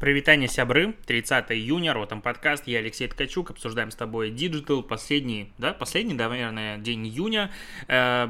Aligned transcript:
Привитание, 0.00 0.48
сябры, 0.48 0.94
30 1.06 1.50
июня, 1.50 1.92
Ротом 1.92 2.22
подкаст, 2.22 2.68
я 2.68 2.78
Алексей 2.78 3.08
Ткачук, 3.08 3.50
обсуждаем 3.50 3.90
с 3.90 3.96
тобой 3.96 4.30
Digital, 4.30 4.84
последний, 4.84 5.52
да, 5.58 5.72
последний, 5.72 6.14
да, 6.14 6.28
наверное, 6.28 6.78
день 6.78 7.04
июня, 7.08 7.50
э, 7.88 8.28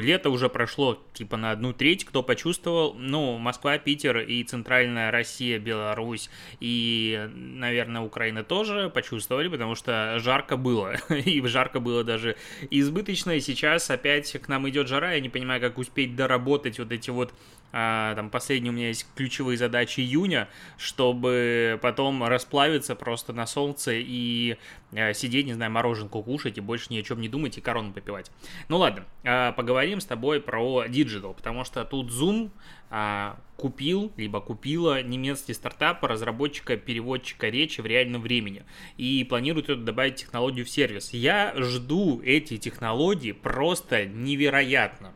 лето 0.00 0.30
уже 0.30 0.48
прошло, 0.48 1.02
типа, 1.12 1.36
на 1.36 1.50
одну 1.50 1.72
треть, 1.72 2.04
кто 2.04 2.22
почувствовал, 2.22 2.94
ну, 2.94 3.36
Москва, 3.36 3.78
Питер 3.78 4.20
и 4.20 4.44
Центральная 4.44 5.10
Россия, 5.10 5.58
Беларусь 5.58 6.30
и, 6.60 7.28
наверное, 7.34 8.02
Украина 8.02 8.44
тоже 8.44 8.88
почувствовали, 8.88 9.48
потому 9.48 9.74
что 9.74 10.20
жарко 10.20 10.56
было, 10.56 10.94
и 11.08 11.44
жарко 11.48 11.80
было 11.80 12.04
даже 12.04 12.36
избыточно, 12.70 13.32
и 13.32 13.40
сейчас 13.40 13.90
опять 13.90 14.30
к 14.40 14.46
нам 14.46 14.68
идет 14.68 14.86
жара, 14.86 15.14
я 15.14 15.20
не 15.20 15.30
понимаю, 15.30 15.60
как 15.60 15.78
успеть 15.78 16.14
доработать 16.14 16.78
вот 16.78 16.92
эти 16.92 17.10
вот 17.10 17.34
а, 17.72 18.14
там 18.14 18.30
последние 18.30 18.70
у 18.70 18.74
меня 18.74 18.88
есть 18.88 19.06
ключевые 19.14 19.56
задачи 19.56 20.00
июня, 20.00 20.48
чтобы 20.76 21.78
потом 21.80 22.22
расплавиться 22.24 22.94
просто 22.94 23.32
на 23.32 23.46
солнце 23.46 23.92
и 23.94 24.58
а, 24.94 25.14
сидеть, 25.14 25.46
не 25.46 25.54
знаю, 25.54 25.70
мороженку 25.72 26.22
кушать 26.22 26.58
и 26.58 26.60
больше 26.60 26.86
ни 26.90 26.98
о 26.98 27.02
чем 27.02 27.20
не 27.20 27.28
думать 27.28 27.56
и 27.56 27.60
корону 27.60 27.92
попивать. 27.92 28.30
Ну 28.68 28.76
ладно, 28.76 29.04
а, 29.24 29.52
поговорим 29.52 30.00
с 30.00 30.04
тобой 30.04 30.40
про 30.40 30.84
Digital, 30.84 31.34
потому 31.34 31.64
что 31.64 31.84
тут 31.84 32.10
Zoom 32.10 32.50
а, 32.90 33.38
купил, 33.56 34.12
либо 34.18 34.40
купила 34.40 35.02
немецкий 35.02 35.54
стартап 35.54 36.04
разработчика 36.04 36.76
переводчика 36.76 37.48
речи 37.48 37.80
в 37.80 37.86
реальном 37.86 38.20
времени 38.20 38.64
и 38.98 39.24
планирует 39.24 39.84
добавить 39.84 40.16
технологию 40.16 40.66
в 40.66 40.70
сервис. 40.70 41.14
Я 41.14 41.54
жду 41.56 42.20
эти 42.22 42.58
технологии 42.58 43.32
просто 43.32 44.04
невероятно 44.04 45.14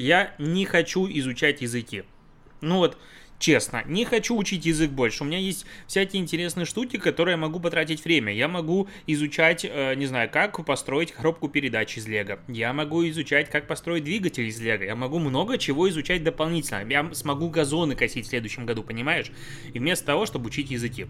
я 0.00 0.34
не 0.38 0.64
хочу 0.64 1.06
изучать 1.08 1.60
языки. 1.62 2.04
Ну 2.60 2.78
вот, 2.78 2.98
честно, 3.38 3.82
не 3.86 4.04
хочу 4.04 4.36
учить 4.36 4.66
язык 4.66 4.90
больше. 4.90 5.22
У 5.22 5.26
меня 5.26 5.38
есть 5.38 5.66
всякие 5.86 6.22
интересные 6.22 6.66
штуки, 6.66 6.96
которые 6.96 7.34
я 7.34 7.36
могу 7.36 7.60
потратить 7.60 8.04
время. 8.04 8.32
Я 8.32 8.48
могу 8.48 8.88
изучать, 9.06 9.64
э, 9.64 9.94
не 9.96 10.06
знаю, 10.06 10.30
как 10.30 10.64
построить 10.64 11.12
коробку 11.12 11.48
передач 11.48 11.96
из 11.96 12.06
Лего. 12.06 12.40
Я 12.48 12.72
могу 12.72 13.06
изучать, 13.08 13.50
как 13.50 13.66
построить 13.66 14.04
двигатель 14.04 14.46
из 14.46 14.60
Лего. 14.60 14.84
Я 14.84 14.96
могу 14.96 15.18
много 15.18 15.58
чего 15.58 15.88
изучать 15.88 16.24
дополнительно. 16.24 16.86
Я 16.88 17.12
смогу 17.14 17.48
газоны 17.48 17.94
косить 17.94 18.26
в 18.26 18.28
следующем 18.28 18.66
году, 18.66 18.82
понимаешь? 18.82 19.30
И 19.72 19.78
вместо 19.78 20.06
того, 20.06 20.26
чтобы 20.26 20.46
учить 20.46 20.70
языки 20.70 21.06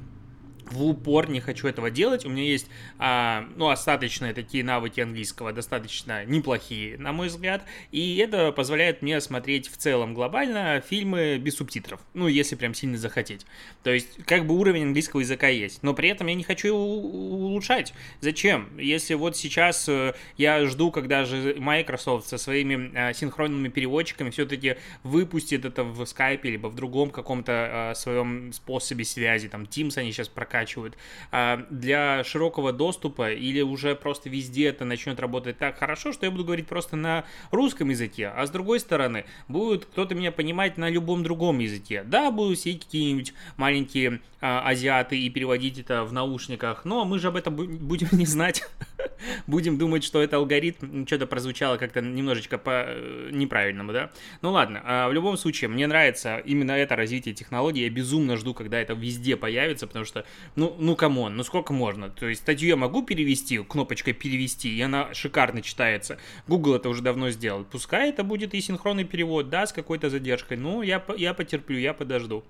в 0.71 0.85
упор 0.85 1.29
не 1.29 1.41
хочу 1.41 1.69
этого 1.69 1.91
делать. 1.91 2.25
У 2.25 2.29
меня 2.29 2.45
есть, 2.45 2.69
а, 2.99 3.47
ну, 3.57 3.69
остаточные 3.69 4.33
такие 4.33 4.65
навыки 4.65 5.01
английского, 5.01 5.53
достаточно 5.53 6.25
неплохие, 6.25 6.97
на 6.99 7.13
мой 7.13 7.29
взгляд. 7.29 7.65
И 7.91 8.17
это 8.17 8.53
позволяет 8.53 9.03
мне 9.03 9.21
смотреть 9.21 9.69
в 9.69 9.77
целом 9.77 10.15
глобально 10.15 10.83
фильмы 10.87 11.39
без 11.39 11.57
субтитров. 11.57 12.01
Ну, 12.15 12.29
если 12.29 12.57
прям 12.57 12.75
сильно 12.75 12.97
захотеть. 12.97 13.47
То 13.83 13.91
есть, 13.91 14.25
как 14.25 14.47
бы 14.47 14.57
уровень 14.57 14.85
английского 14.85 15.21
языка 15.21 15.49
есть. 15.49 15.83
Но 15.83 15.95
при 15.95 16.09
этом 16.09 16.27
я 16.29 16.35
не 16.35 16.45
хочу 16.45 16.69
его 16.69 16.97
улучшать. 16.97 17.93
Зачем? 18.21 18.69
Если 18.79 19.15
вот 19.15 19.37
сейчас 19.37 19.89
э, 19.89 20.15
я 20.37 20.65
жду, 20.67 20.91
когда 20.91 21.25
же 21.25 21.57
Microsoft 21.59 22.29
со 22.29 22.39
своими 22.39 22.97
а, 22.97 23.13
синхронными 23.13 23.69
переводчиками 23.69 24.31
все-таки 24.31 24.77
выпустит 25.03 25.65
это 25.65 25.83
в 25.83 26.01
Skype, 26.03 26.41
либо 26.45 26.69
в 26.69 26.75
другом 26.75 27.11
каком-то 27.11 27.53
а, 27.53 27.95
своем 27.95 28.53
способе 28.53 29.05
связи. 29.05 29.49
Там 29.49 29.65
Teams 29.65 29.99
они 29.99 30.13
сейчас 30.13 30.29
прокачивают 30.29 30.60
прокачивают, 30.61 30.97
а 31.33 31.65
для 31.71 32.25
широкого 32.25 32.73
доступа 32.73 33.33
или 33.33 33.63
уже 33.63 33.95
просто 33.95 34.29
везде 34.29 34.69
это 34.69 34.85
начнет 34.85 35.19
работать 35.21 35.59
так 35.59 35.79
хорошо, 35.79 36.13
что 36.13 36.27
я 36.27 36.31
буду 36.33 36.45
говорить 36.45 36.67
просто 36.67 36.97
на 36.97 37.25
русском 37.51 37.89
языке, 37.91 38.29
а 38.29 38.47
с 38.47 38.51
другой 38.51 38.81
стороны, 38.81 39.25
будет 39.49 39.87
кто-то 39.87 40.15
меня 40.15 40.33
понимать 40.33 40.77
на 40.77 40.89
любом 40.91 41.23
другом 41.23 41.59
языке. 41.59 42.03
Да, 42.05 42.31
будут 42.31 42.59
сидеть 42.61 42.85
какие-нибудь 42.85 43.35
маленькие 43.57 44.21
а, 44.41 44.63
азиаты 44.67 45.19
и 45.19 45.29
переводить 45.31 45.79
это 45.79 46.05
в 46.05 46.13
наушниках, 46.13 46.85
но 46.85 47.05
мы 47.05 47.19
же 47.19 47.29
об 47.29 47.37
этом 47.37 47.57
будем 47.57 48.09
не 48.13 48.27
знать. 48.27 48.63
будем 49.47 49.79
думать, 49.79 50.05
что 50.05 50.23
это 50.23 50.37
алгоритм, 50.37 51.07
что-то 51.07 51.27
прозвучало 51.27 51.77
как-то 51.77 52.01
немножечко 52.01 52.59
по 52.59 52.85
э, 52.87 53.29
неправильному, 53.33 53.93
да? 53.93 54.11
Ну 54.43 54.51
ладно, 54.51 54.81
а 54.85 55.09
в 55.09 55.13
любом 55.13 55.37
случае, 55.37 55.69
мне 55.69 55.87
нравится 55.87 56.39
именно 56.39 56.73
это 56.73 56.97
развитие 56.97 57.35
технологий, 57.35 57.83
я 57.83 57.91
безумно 57.91 58.37
жду, 58.37 58.55
когда 58.55 58.81
это 58.81 58.95
везде 58.95 59.37
появится, 59.37 59.87
потому 59.87 60.05
что 60.05 60.25
ну, 60.57 60.75
ну, 60.79 60.97
come 60.97 61.20
on, 61.20 61.37
ну 61.37 61.45
сколько 61.45 61.73
можно? 61.73 62.11
То 62.11 62.27
есть 62.27 62.43
статью 62.43 62.69
я 62.69 62.77
могу 62.77 63.03
перевести, 63.03 63.59
кнопочкой 63.59 64.15
перевести, 64.15 64.75
и 64.75 64.81
она 64.81 65.15
шикарно 65.15 65.63
читается. 65.63 66.19
Google 66.49 66.75
это 66.75 66.89
уже 66.89 67.03
давно 67.03 67.31
сделал. 67.31 67.65
Пускай 67.65 68.11
это 68.11 68.25
будет 68.25 68.55
и 68.55 68.61
синхронный 68.61 69.05
перевод, 69.05 69.49
да, 69.49 69.67
с 69.67 69.73
какой-то 69.73 70.11
задержкой. 70.11 70.57
Ну, 70.57 70.83
я, 70.83 71.03
я 71.17 71.35
потерплю, 71.35 71.79
я 71.79 71.95
подожду. 71.95 72.45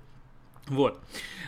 Вот. 0.67 1.01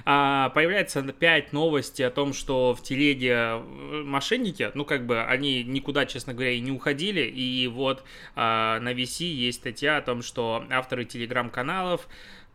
А, 0.05 0.49
появляется 0.51 0.99
опять 1.01 1.53
новости 1.53 2.03
о 2.03 2.11
том, 2.11 2.33
что 2.33 2.75
в 2.75 2.83
телеге 2.83 3.31
э, 3.31 4.03
мошенники, 4.05 4.73
ну, 4.75 4.85
как 4.85 5.07
бы, 5.07 5.23
они 5.23 5.63
никуда, 5.63 6.07
честно 6.07 6.35
говоря, 6.35 6.51
и 6.51 6.61
не 6.61 6.73
уходили. 6.73 7.23
И 7.23 7.69
вот 7.69 8.03
а, 8.35 8.81
на 8.81 8.93
VC 8.93 9.25
есть 9.25 9.61
статья 9.61 9.99
о 9.99 10.03
том, 10.03 10.23
что 10.23 10.65
авторы 10.71 11.05
телеграм-каналов 11.05 12.09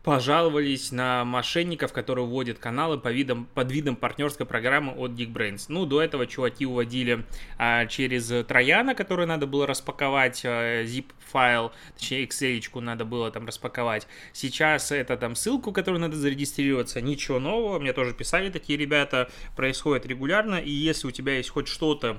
пожаловались 0.08 0.90
на 0.90 1.22
мошенников, 1.26 1.92
которые 1.92 2.24
вводят 2.24 2.58
каналы 2.58 2.96
по 2.96 3.08
видам, 3.08 3.46
под 3.52 3.70
видом 3.70 3.94
партнерской 3.94 4.46
программы 4.46 4.94
от 4.94 5.10
Geekbrains. 5.10 5.66
Ну, 5.68 5.84
до 5.84 6.00
этого 6.00 6.26
чуваки 6.26 6.64
уводили 6.64 7.26
а, 7.58 7.84
через 7.84 8.32
Трояна, 8.46 8.94
который 8.94 9.26
надо 9.26 9.46
было 9.46 9.66
распаковать, 9.66 10.40
а, 10.46 10.82
zip-файл, 10.84 11.72
точнее, 11.94 12.24
Excel 12.26 12.80
надо 12.80 13.04
было 13.04 13.30
там 13.30 13.46
распаковать. 13.46 14.06
Сейчас 14.32 14.92
это 14.92 15.18
там 15.18 15.34
ссылку, 15.34 15.72
которую 15.72 16.00
надо 16.00 16.16
зарегистрироваться, 16.16 17.02
ничего 17.02 17.38
нового, 17.38 17.78
мне 17.78 17.92
тоже 17.92 18.14
писали 18.14 18.48
такие 18.48 18.78
ребята, 18.78 19.28
происходит 19.56 20.06
регулярно, 20.06 20.54
и 20.54 20.70
если 20.70 21.06
у 21.06 21.10
тебя 21.10 21.36
есть 21.36 21.50
хоть 21.50 21.68
что-то 21.68 22.18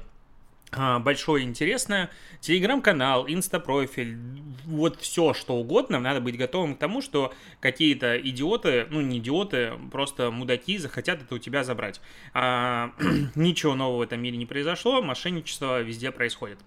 большое 0.71 1.43
интересное, 1.45 2.09
телеграм-канал, 2.41 3.25
инста-профиль, 3.27 4.17
вот 4.65 4.99
все, 4.99 5.33
что 5.33 5.55
угодно, 5.55 5.99
надо 5.99 6.21
быть 6.21 6.37
готовым 6.37 6.75
к 6.75 6.79
тому, 6.79 7.01
что 7.01 7.33
какие-то 7.59 8.19
идиоты, 8.19 8.87
ну 8.89 9.01
не 9.01 9.19
идиоты, 9.19 9.73
просто 9.91 10.31
мудаки 10.31 10.77
захотят 10.77 11.21
это 11.21 11.35
у 11.35 11.39
тебя 11.39 11.63
забрать. 11.63 12.01
А, 12.33 12.93
ничего 13.35 13.75
нового 13.75 13.99
в 13.99 14.01
этом 14.01 14.21
мире 14.21 14.37
не 14.37 14.45
произошло, 14.45 15.01
мошенничество 15.01 15.81
везде 15.81 16.11
происходит. 16.11 16.59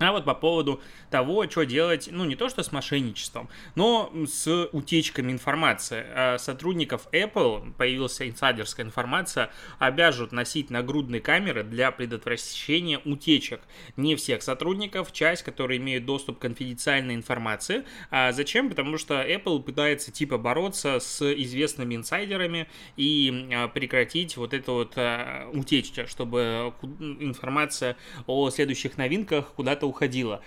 А 0.00 0.12
вот 0.12 0.24
по 0.24 0.34
поводу 0.34 0.80
того, 1.10 1.48
что 1.48 1.64
делать, 1.64 2.08
ну 2.10 2.24
не 2.24 2.34
то 2.34 2.48
что 2.48 2.62
с 2.62 2.72
мошенничеством, 2.72 3.50
но 3.74 4.10
с 4.26 4.68
утечками 4.72 5.30
информации. 5.30 6.06
А 6.14 6.38
сотрудников 6.38 7.06
Apple, 7.12 7.74
появилась 7.74 8.20
инсайдерская 8.22 8.86
информация, 8.86 9.50
обяжут 9.78 10.32
носить 10.32 10.70
нагрудные 10.70 11.20
камеры 11.20 11.64
для 11.64 11.90
предотвращения 11.90 12.98
утечек. 13.04 13.60
Не 13.98 14.16
всех 14.16 14.42
сотрудников, 14.42 15.12
часть, 15.12 15.42
которые 15.42 15.78
имеют 15.78 16.06
доступ 16.06 16.38
к 16.38 16.42
конфиденциальной 16.42 17.14
информации. 17.14 17.84
А 18.10 18.32
зачем? 18.32 18.70
Потому 18.70 18.96
что 18.96 19.20
Apple 19.20 19.62
пытается 19.62 20.10
типа 20.10 20.38
бороться 20.38 20.98
с 20.98 21.20
известными 21.34 21.94
инсайдерами 21.94 22.68
и 22.96 23.50
а, 23.52 23.68
прекратить 23.68 24.38
вот 24.38 24.54
это 24.54 24.72
вот 24.72 24.94
а, 24.96 25.50
утечки, 25.52 26.06
чтобы 26.06 26.72
информация 27.20 27.98
о 28.26 28.48
следующих 28.48 28.96
новинках 28.96 29.52
куда-то 29.52 29.89
уходила. 29.90 30.40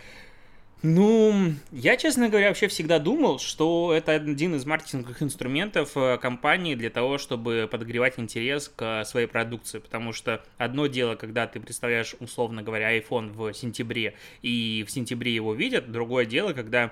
Ну, 0.83 1.53
я, 1.71 1.95
честно 1.95 2.27
говоря, 2.27 2.49
вообще 2.49 2.67
всегда 2.67 2.99
думал, 2.99 3.39
что 3.39 3.93
это 3.95 4.11
один 4.11 4.53
из 4.55 4.65
маркетинговых 4.65 5.23
инструментов 5.23 5.95
э, 5.95 6.17
компании 6.17 6.75
для 6.75 6.89
того, 6.89 7.17
чтобы 7.17 7.69
подогревать 7.71 8.19
интерес 8.19 8.67
к 8.67 9.05
своей 9.05 9.27
продукции. 9.27 9.79
Потому 9.79 10.11
что 10.11 10.43
одно 10.57 10.87
дело, 10.87 11.15
когда 11.15 11.47
ты 11.47 11.61
представляешь, 11.61 12.15
условно 12.19 12.63
говоря, 12.63 12.97
iPhone 12.97 13.31
в 13.31 13.53
сентябре, 13.53 14.15
и 14.41 14.83
в 14.85 14.91
сентябре 14.91 15.33
его 15.33 15.53
видят, 15.53 15.89
другое 15.89 16.25
дело, 16.25 16.51
когда 16.51 16.91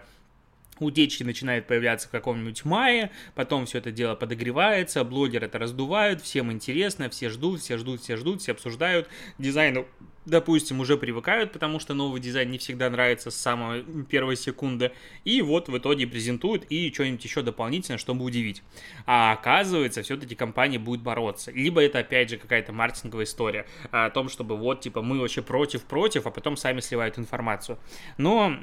утечки 0.85 1.23
начинают 1.23 1.67
появляться 1.67 2.07
в 2.07 2.11
каком-нибудь 2.11 2.65
мае, 2.65 3.11
потом 3.35 3.65
все 3.65 3.77
это 3.77 3.91
дело 3.91 4.15
подогревается, 4.15 5.03
блогеры 5.03 5.45
это 5.45 5.59
раздувают, 5.59 6.21
всем 6.21 6.51
интересно, 6.51 7.09
все 7.09 7.29
ждут, 7.29 7.61
все 7.61 7.77
ждут, 7.77 8.01
все 8.01 8.17
ждут, 8.17 8.41
все 8.41 8.51
обсуждают, 8.51 9.07
дизайну 9.37 9.87
допустим, 10.25 10.79
уже 10.79 10.97
привыкают, 10.97 11.51
потому 11.51 11.79
что 11.79 11.93
новый 11.93 12.21
дизайн 12.21 12.51
не 12.51 12.57
всегда 12.57 12.89
нравится 12.89 13.31
с 13.31 13.35
самой 13.35 13.83
первой 14.09 14.35
секунды, 14.35 14.91
и 15.23 15.41
вот 15.41 15.67
в 15.67 15.77
итоге 15.77 16.07
презентуют 16.07 16.65
и 16.69 16.91
что-нибудь 16.93 17.23
еще 17.23 17.41
дополнительно, 17.41 17.97
чтобы 17.97 18.23
удивить. 18.23 18.61
А 19.05 19.33
оказывается, 19.33 20.03
все-таки 20.03 20.35
компания 20.35 20.79
будет 20.79 21.01
бороться. 21.01 21.51
Либо 21.51 21.81
это, 21.81 21.99
опять 21.99 22.29
же, 22.29 22.37
какая-то 22.37 22.71
маркетинговая 22.71 23.25
история 23.25 23.65
о 23.91 24.09
том, 24.09 24.29
чтобы 24.29 24.57
вот, 24.57 24.81
типа, 24.81 25.01
мы 25.01 25.19
вообще 25.19 25.41
против-против, 25.41 26.25
а 26.27 26.31
потом 26.31 26.57
сами 26.57 26.79
сливают 26.79 27.17
информацию. 27.17 27.79
Но... 28.17 28.55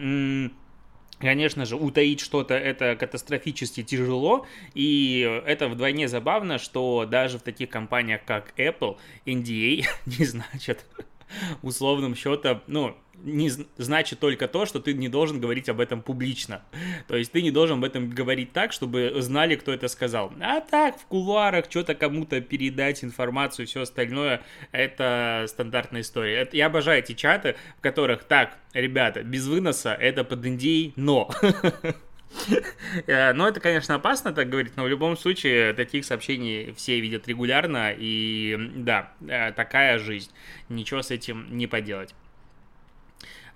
Конечно 1.19 1.65
же, 1.65 1.75
утаить 1.75 2.21
что-то 2.21 2.55
это 2.55 2.95
катастрофически 2.95 3.83
тяжело, 3.83 4.47
и 4.75 5.43
это 5.47 5.69
вдвойне 5.69 6.07
забавно, 6.07 6.59
что 6.59 7.07
даже 7.11 7.39
в 7.39 7.43
таких 7.43 7.71
компаниях, 7.71 8.21
как 8.25 8.55
Apple, 8.57 8.99
NDA 9.27 9.85
не 10.07 10.25
значит 10.25 10.85
условным 11.63 12.15
счетом, 12.15 12.63
ну, 12.67 12.97
не 13.25 13.51
значит 13.77 14.21
только 14.21 14.49
то, 14.49 14.67
что 14.67 14.81
ты 14.81 14.95
не 14.95 15.09
должен 15.09 15.41
говорить 15.41 15.69
об 15.69 15.81
этом 15.81 16.03
публично. 16.03 16.63
То 17.09 17.17
есть 17.17 17.33
ты 17.33 17.43
не 17.43 17.51
должен 17.51 17.79
об 17.79 17.85
этом 17.85 18.11
говорить 18.11 18.53
так, 18.53 18.73
чтобы 18.73 19.13
знали, 19.19 19.57
кто 19.57 19.73
это 19.73 19.89
сказал. 19.89 20.33
А 20.41 20.61
так, 20.61 20.99
в 20.99 21.07
кулуарах 21.07 21.67
что-то 21.69 21.95
кому-то 21.95 22.41
передать 22.41 23.03
информацию 23.03 23.67
все 23.67 23.83
остальное, 23.83 24.43
это 24.73 25.47
стандартная 25.49 26.03
история. 26.03 26.37
Это, 26.37 26.57
я 26.57 26.67
обожаю 26.67 27.01
эти 27.01 27.13
чаты, 27.13 27.57
в 27.79 27.81
которых, 27.81 28.25
так, 28.25 28.57
ребята, 28.73 29.23
без 29.23 29.47
выноса, 29.47 29.95
это 29.95 30.25
под 30.25 30.47
индей, 30.47 30.93
но... 30.97 31.31
Э, 33.07 33.33
но 33.33 33.47
это, 33.49 33.61
конечно, 33.61 33.95
опасно 33.95 34.33
так 34.33 34.49
говорить, 34.49 34.77
но 34.77 34.85
в 34.85 34.89
любом 34.89 35.17
случае 35.17 35.73
таких 35.75 36.05
сообщений 36.05 36.73
все 36.73 37.01
видят 37.01 37.29
регулярно, 37.29 37.93
и 37.97 38.57
да, 38.77 39.13
э, 39.27 39.53
такая 39.53 39.99
жизнь. 39.99 40.31
Ничего 40.69 41.03
с 41.03 41.11
этим 41.11 41.47
не 41.57 41.67
поделать. 41.67 42.15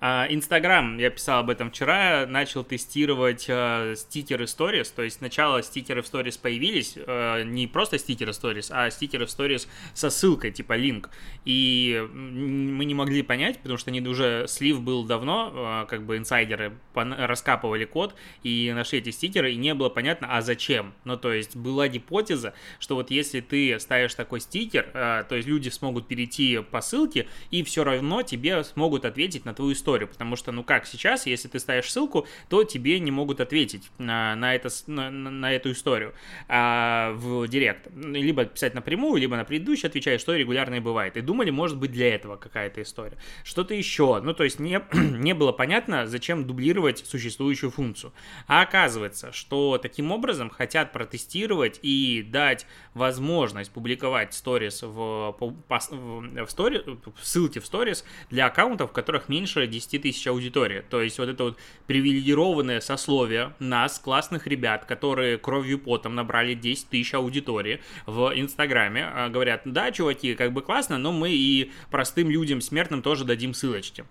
А, 0.05 0.27
Инстаграм, 0.29 0.97
я 0.97 1.09
писал 1.09 1.39
об 1.39 1.49
этом 1.49 1.71
вчера, 1.71 2.25
начал 2.27 2.65
тестировать 2.65 3.45
э, 3.47 3.95
стикеры 3.95 4.43
Stories, 4.43 4.91
то 4.93 5.01
есть 5.01 5.19
сначала 5.19 5.63
стикеры 5.63 6.01
в 6.01 6.13
Stories 6.13 6.37
появились, 6.41 6.95
э, 6.97 7.43
не 7.45 7.67
просто 7.67 7.97
стикеры 7.97 8.31
Stories, 8.31 8.67
а 8.69 8.89
стикеры 8.89 9.23
Stories 9.23 9.65
со 9.93 10.09
ссылкой, 10.09 10.51
типа 10.51 10.73
линк, 10.73 11.09
и 11.45 12.05
мы 12.13 12.83
не 12.83 12.93
могли 12.93 13.21
понять, 13.21 13.59
потому 13.59 13.77
что 13.77 13.91
они 13.91 14.01
уже, 14.01 14.45
слив 14.49 14.81
был 14.81 15.05
давно, 15.05 15.85
э, 15.85 15.89
как 15.89 16.05
бы 16.05 16.17
инсайдеры 16.17 16.73
раскапывали 16.93 17.85
код 17.85 18.13
и 18.43 18.73
нашли 18.75 18.99
эти 18.99 19.11
стикеры, 19.11 19.53
и 19.53 19.55
не 19.55 19.73
было 19.73 19.87
понятно, 19.87 20.27
а 20.35 20.41
зачем, 20.41 20.93
ну 21.05 21.15
то 21.15 21.31
есть 21.31 21.55
была 21.55 21.87
гипотеза, 21.87 22.53
что 22.77 22.95
вот 22.95 23.09
если 23.09 23.39
ты 23.39 23.79
ставишь 23.79 24.15
такой 24.15 24.41
стикер, 24.41 24.91
э, 24.93 25.23
то 25.29 25.35
есть 25.35 25.47
люди 25.47 25.69
смогут 25.69 26.09
перейти 26.09 26.59
по 26.59 26.81
ссылке, 26.81 27.29
и 27.51 27.63
все 27.63 27.85
равно 27.85 28.21
тебе 28.21 28.65
смогут 28.65 29.05
ответить 29.05 29.45
на 29.45 29.53
твою 29.53 29.71
историю, 29.71 29.92
историю, 29.93 30.07
потому 30.07 30.35
что, 30.35 30.51
ну 30.51 30.63
как 30.63 30.85
сейчас, 30.85 31.25
если 31.25 31.47
ты 31.47 31.59
ставишь 31.59 31.91
ссылку, 31.91 32.25
то 32.49 32.63
тебе 32.63 32.99
не 32.99 33.11
могут 33.11 33.39
ответить 33.39 33.91
на, 33.97 34.35
на, 34.35 34.55
это, 34.55 34.69
на, 34.87 35.11
на 35.11 35.53
эту 35.53 35.71
историю 35.71 36.13
а, 36.47 37.11
в 37.13 37.47
директ. 37.47 37.87
Либо 37.95 38.45
писать 38.45 38.73
напрямую, 38.73 39.21
либо 39.21 39.35
на 39.35 39.43
предыдущий 39.43 39.87
отвечать, 39.87 40.19
что 40.19 40.35
регулярно 40.35 40.75
и 40.75 40.79
бывает. 40.79 41.17
И 41.17 41.21
думали, 41.21 41.51
может 41.51 41.77
быть, 41.77 41.91
для 41.91 42.15
этого 42.15 42.37
какая-то 42.37 42.81
история. 42.81 43.17
Что-то 43.43 43.73
еще. 43.73 44.19
Ну, 44.23 44.33
то 44.33 44.43
есть 44.43 44.59
не, 44.59 44.81
не 44.93 45.33
было 45.33 45.51
понятно, 45.51 46.07
зачем 46.07 46.45
дублировать 46.45 47.05
существующую 47.05 47.71
функцию. 47.71 48.13
А 48.47 48.61
оказывается, 48.61 49.31
что 49.31 49.77
таким 49.77 50.11
образом 50.11 50.49
хотят 50.49 50.91
протестировать 50.91 51.79
и 51.83 52.25
дать 52.27 52.65
возможность 52.93 53.71
публиковать 53.71 54.33
сторис 54.33 54.81
в, 54.81 54.87
в, 54.87 55.35
в, 55.39 55.53
story, 55.69 56.99
в 57.15 57.25
ссылке 57.25 57.59
в 57.59 57.65
сторис 57.65 58.05
для 58.29 58.47
аккаунтов, 58.47 58.89
в 58.89 58.93
которых 58.93 59.29
меньше 59.29 59.67
10 59.67 59.82
10 59.87 60.01
тысяч 60.01 60.25
аудитории. 60.27 60.83
То 60.89 61.01
есть 61.01 61.17
вот 61.19 61.29
это 61.29 61.43
вот 61.43 61.57
привилегированное 61.87 62.79
сословие 62.81 63.53
нас, 63.59 63.99
классных 63.99 64.47
ребят, 64.47 64.85
которые 64.85 65.37
кровью 65.37 65.79
потом 65.79 66.15
набрали 66.15 66.53
10 66.53 66.89
тысяч 66.89 67.13
аудитории 67.13 67.81
в 68.05 68.31
Инстаграме, 68.35 69.05
а, 69.05 69.29
говорят, 69.29 69.61
да, 69.65 69.91
чуваки, 69.91 70.35
как 70.35 70.53
бы 70.53 70.61
классно, 70.61 70.97
но 70.97 71.11
мы 71.11 71.31
и 71.31 71.71
простым 71.91 72.29
людям, 72.29 72.61
смертным 72.61 73.01
тоже 73.01 73.25
дадим 73.25 73.53
ссылочки. 73.53 74.05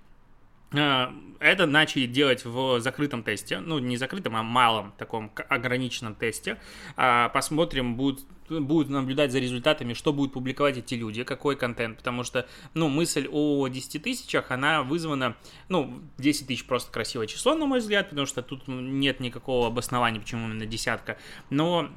А, 0.74 1.14
это 1.38 1.66
начали 1.66 2.06
делать 2.06 2.44
в 2.44 2.80
закрытом 2.80 3.22
тесте, 3.22 3.58
ну 3.58 3.78
не 3.78 3.96
закрытом, 3.96 4.36
а 4.36 4.42
малом 4.42 4.92
таком 4.96 5.30
ограниченном 5.48 6.14
тесте. 6.14 6.58
А, 6.96 7.28
посмотрим, 7.28 7.96
будут 7.96 8.24
будут 8.60 8.88
наблюдать 8.90 9.32
за 9.32 9.38
результатами, 9.38 9.94
что 9.94 10.12
будут 10.12 10.32
публиковать 10.32 10.78
эти 10.78 10.94
люди, 10.94 11.24
какой 11.24 11.56
контент, 11.56 11.98
потому 11.98 12.22
что, 12.24 12.46
ну, 12.74 12.88
мысль 12.88 13.28
о 13.30 13.66
10 13.68 14.02
тысячах, 14.02 14.50
она 14.50 14.82
вызвана, 14.82 15.36
ну, 15.68 16.02
10 16.18 16.46
тысяч 16.46 16.66
просто 16.66 16.92
красивое 16.92 17.26
число, 17.26 17.54
на 17.54 17.66
мой 17.66 17.80
взгляд, 17.80 18.10
потому 18.10 18.26
что 18.26 18.42
тут 18.42 18.68
нет 18.68 19.20
никакого 19.20 19.68
обоснования, 19.68 20.20
почему 20.20 20.46
именно 20.46 20.66
десятка, 20.66 21.18
но 21.50 21.88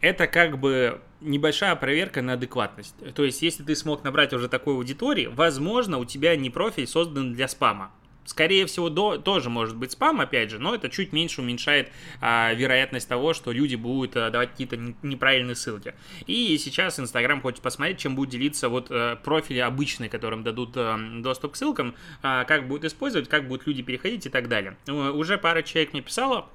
это 0.00 0.26
как 0.26 0.58
бы 0.58 1.00
небольшая 1.20 1.76
проверка 1.76 2.22
на 2.22 2.34
адекватность. 2.34 2.96
То 3.14 3.24
есть, 3.24 3.40
если 3.42 3.62
ты 3.62 3.76
смог 3.76 4.02
набрать 4.02 4.32
уже 4.32 4.48
такой 4.48 4.74
аудитории, 4.74 5.26
возможно, 5.26 5.98
у 5.98 6.04
тебя 6.04 6.36
не 6.36 6.50
профиль 6.50 6.86
создан 6.86 7.32
для 7.32 7.48
спама. 7.48 7.92
Скорее 8.24 8.66
всего, 8.66 8.88
до, 8.88 9.18
тоже 9.18 9.50
может 9.50 9.76
быть 9.76 9.92
спам, 9.92 10.20
опять 10.20 10.50
же, 10.50 10.58
но 10.58 10.74
это 10.74 10.88
чуть 10.88 11.12
меньше 11.12 11.40
уменьшает 11.40 11.90
а, 12.20 12.52
вероятность 12.54 13.08
того, 13.08 13.34
что 13.34 13.52
люди 13.52 13.74
будут 13.74 14.16
а, 14.16 14.30
давать 14.30 14.50
какие-то 14.50 14.76
неправильные 15.02 15.56
ссылки. 15.56 15.94
И 16.26 16.56
сейчас 16.58 17.00
Инстаграм 17.00 17.40
хочет 17.40 17.60
посмотреть, 17.60 17.98
чем 17.98 18.14
будет 18.14 18.30
делиться 18.30 18.68
вот 18.68 18.88
а, 18.90 19.16
профили 19.16 19.58
обычные, 19.58 20.08
которым 20.08 20.44
дадут 20.44 20.72
а, 20.76 20.98
доступ 21.20 21.52
к 21.52 21.56
ссылкам, 21.56 21.94
а, 22.22 22.44
как 22.44 22.68
будут 22.68 22.84
использовать, 22.84 23.28
как 23.28 23.48
будут 23.48 23.66
люди 23.66 23.82
переходить 23.82 24.26
и 24.26 24.28
так 24.30 24.48
далее. 24.48 24.76
Уже 24.88 25.38
пара 25.38 25.62
человек 25.62 25.92
мне 25.92 26.02
писала, 26.02 26.48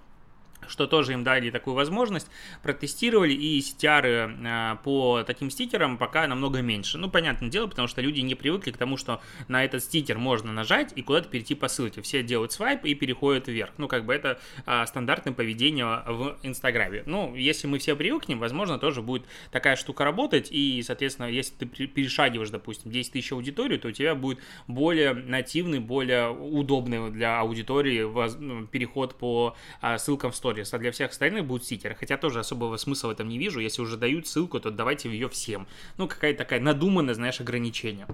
что 0.67 0.87
тоже 0.87 1.13
им 1.13 1.23
дали 1.23 1.49
такую 1.49 1.75
возможность, 1.75 2.27
протестировали, 2.63 3.33
и 3.33 3.59
CTR 3.59 4.73
э, 4.73 4.77
по 4.83 5.23
таким 5.23 5.49
стикерам 5.49 5.97
пока 5.97 6.27
намного 6.27 6.61
меньше. 6.61 6.97
Ну, 6.97 7.09
понятное 7.09 7.49
дело, 7.49 7.67
потому 7.67 7.87
что 7.87 8.01
люди 8.01 8.21
не 8.21 8.35
привыкли 8.35 8.71
к 8.71 8.77
тому, 8.77 8.97
что 8.97 9.21
на 9.47 9.63
этот 9.63 9.83
стикер 9.83 10.17
можно 10.17 10.51
нажать 10.51 10.93
и 10.95 11.01
куда-то 11.01 11.29
перейти 11.29 11.55
по 11.55 11.67
ссылке. 11.67 12.01
Все 12.01 12.23
делают 12.23 12.51
свайп 12.51 12.85
и 12.85 12.93
переходят 12.95 13.47
вверх. 13.47 13.71
Ну, 13.77 13.87
как 13.87 14.05
бы 14.05 14.13
это 14.13 14.39
а, 14.65 14.85
стандартное 14.85 15.33
поведение 15.33 15.85
в 15.85 16.37
Инстаграме. 16.43 17.03
Ну, 17.05 17.35
если 17.35 17.67
мы 17.67 17.79
все 17.79 17.95
привыкнем, 17.95 18.39
возможно, 18.39 18.79
тоже 18.79 19.01
будет 19.01 19.25
такая 19.51 19.75
штука 19.75 20.03
работать, 20.03 20.49
и, 20.51 20.81
соответственно, 20.83 21.27
если 21.27 21.53
ты 21.55 21.65
перешагиваешь, 21.65 22.49
допустим, 22.49 22.91
10 22.91 23.13
тысяч 23.13 23.31
аудиторию, 23.31 23.79
то 23.79 23.89
у 23.89 23.91
тебя 23.91 24.15
будет 24.15 24.39
более 24.67 25.13
нативный, 25.13 25.79
более 25.79 26.29
удобный 26.29 27.11
для 27.11 27.39
аудитории 27.39 28.01
ну, 28.39 28.67
переход 28.67 29.15
по 29.15 29.55
а, 29.81 29.97
ссылкам 29.97 30.31
в 30.31 30.35
сторис 30.35 30.56
сторис, 30.65 30.73
а 30.73 30.77
для 30.77 30.91
всех 30.91 31.11
остальных 31.11 31.45
будут 31.45 31.65
стикеры. 31.65 31.95
Хотя 31.95 32.17
тоже 32.17 32.39
особого 32.39 32.77
смысла 32.77 33.09
в 33.09 33.11
этом 33.11 33.27
не 33.27 33.37
вижу. 33.37 33.59
Если 33.59 33.81
уже 33.81 33.97
дают 33.97 34.27
ссылку, 34.27 34.59
то 34.59 34.71
давайте 34.71 35.09
ее 35.09 35.29
всем. 35.29 35.67
Ну, 35.97 36.07
какая-то 36.07 36.39
такая 36.39 36.59
надуманная, 36.59 37.13
знаешь, 37.13 37.39
ограничение. 37.41 38.07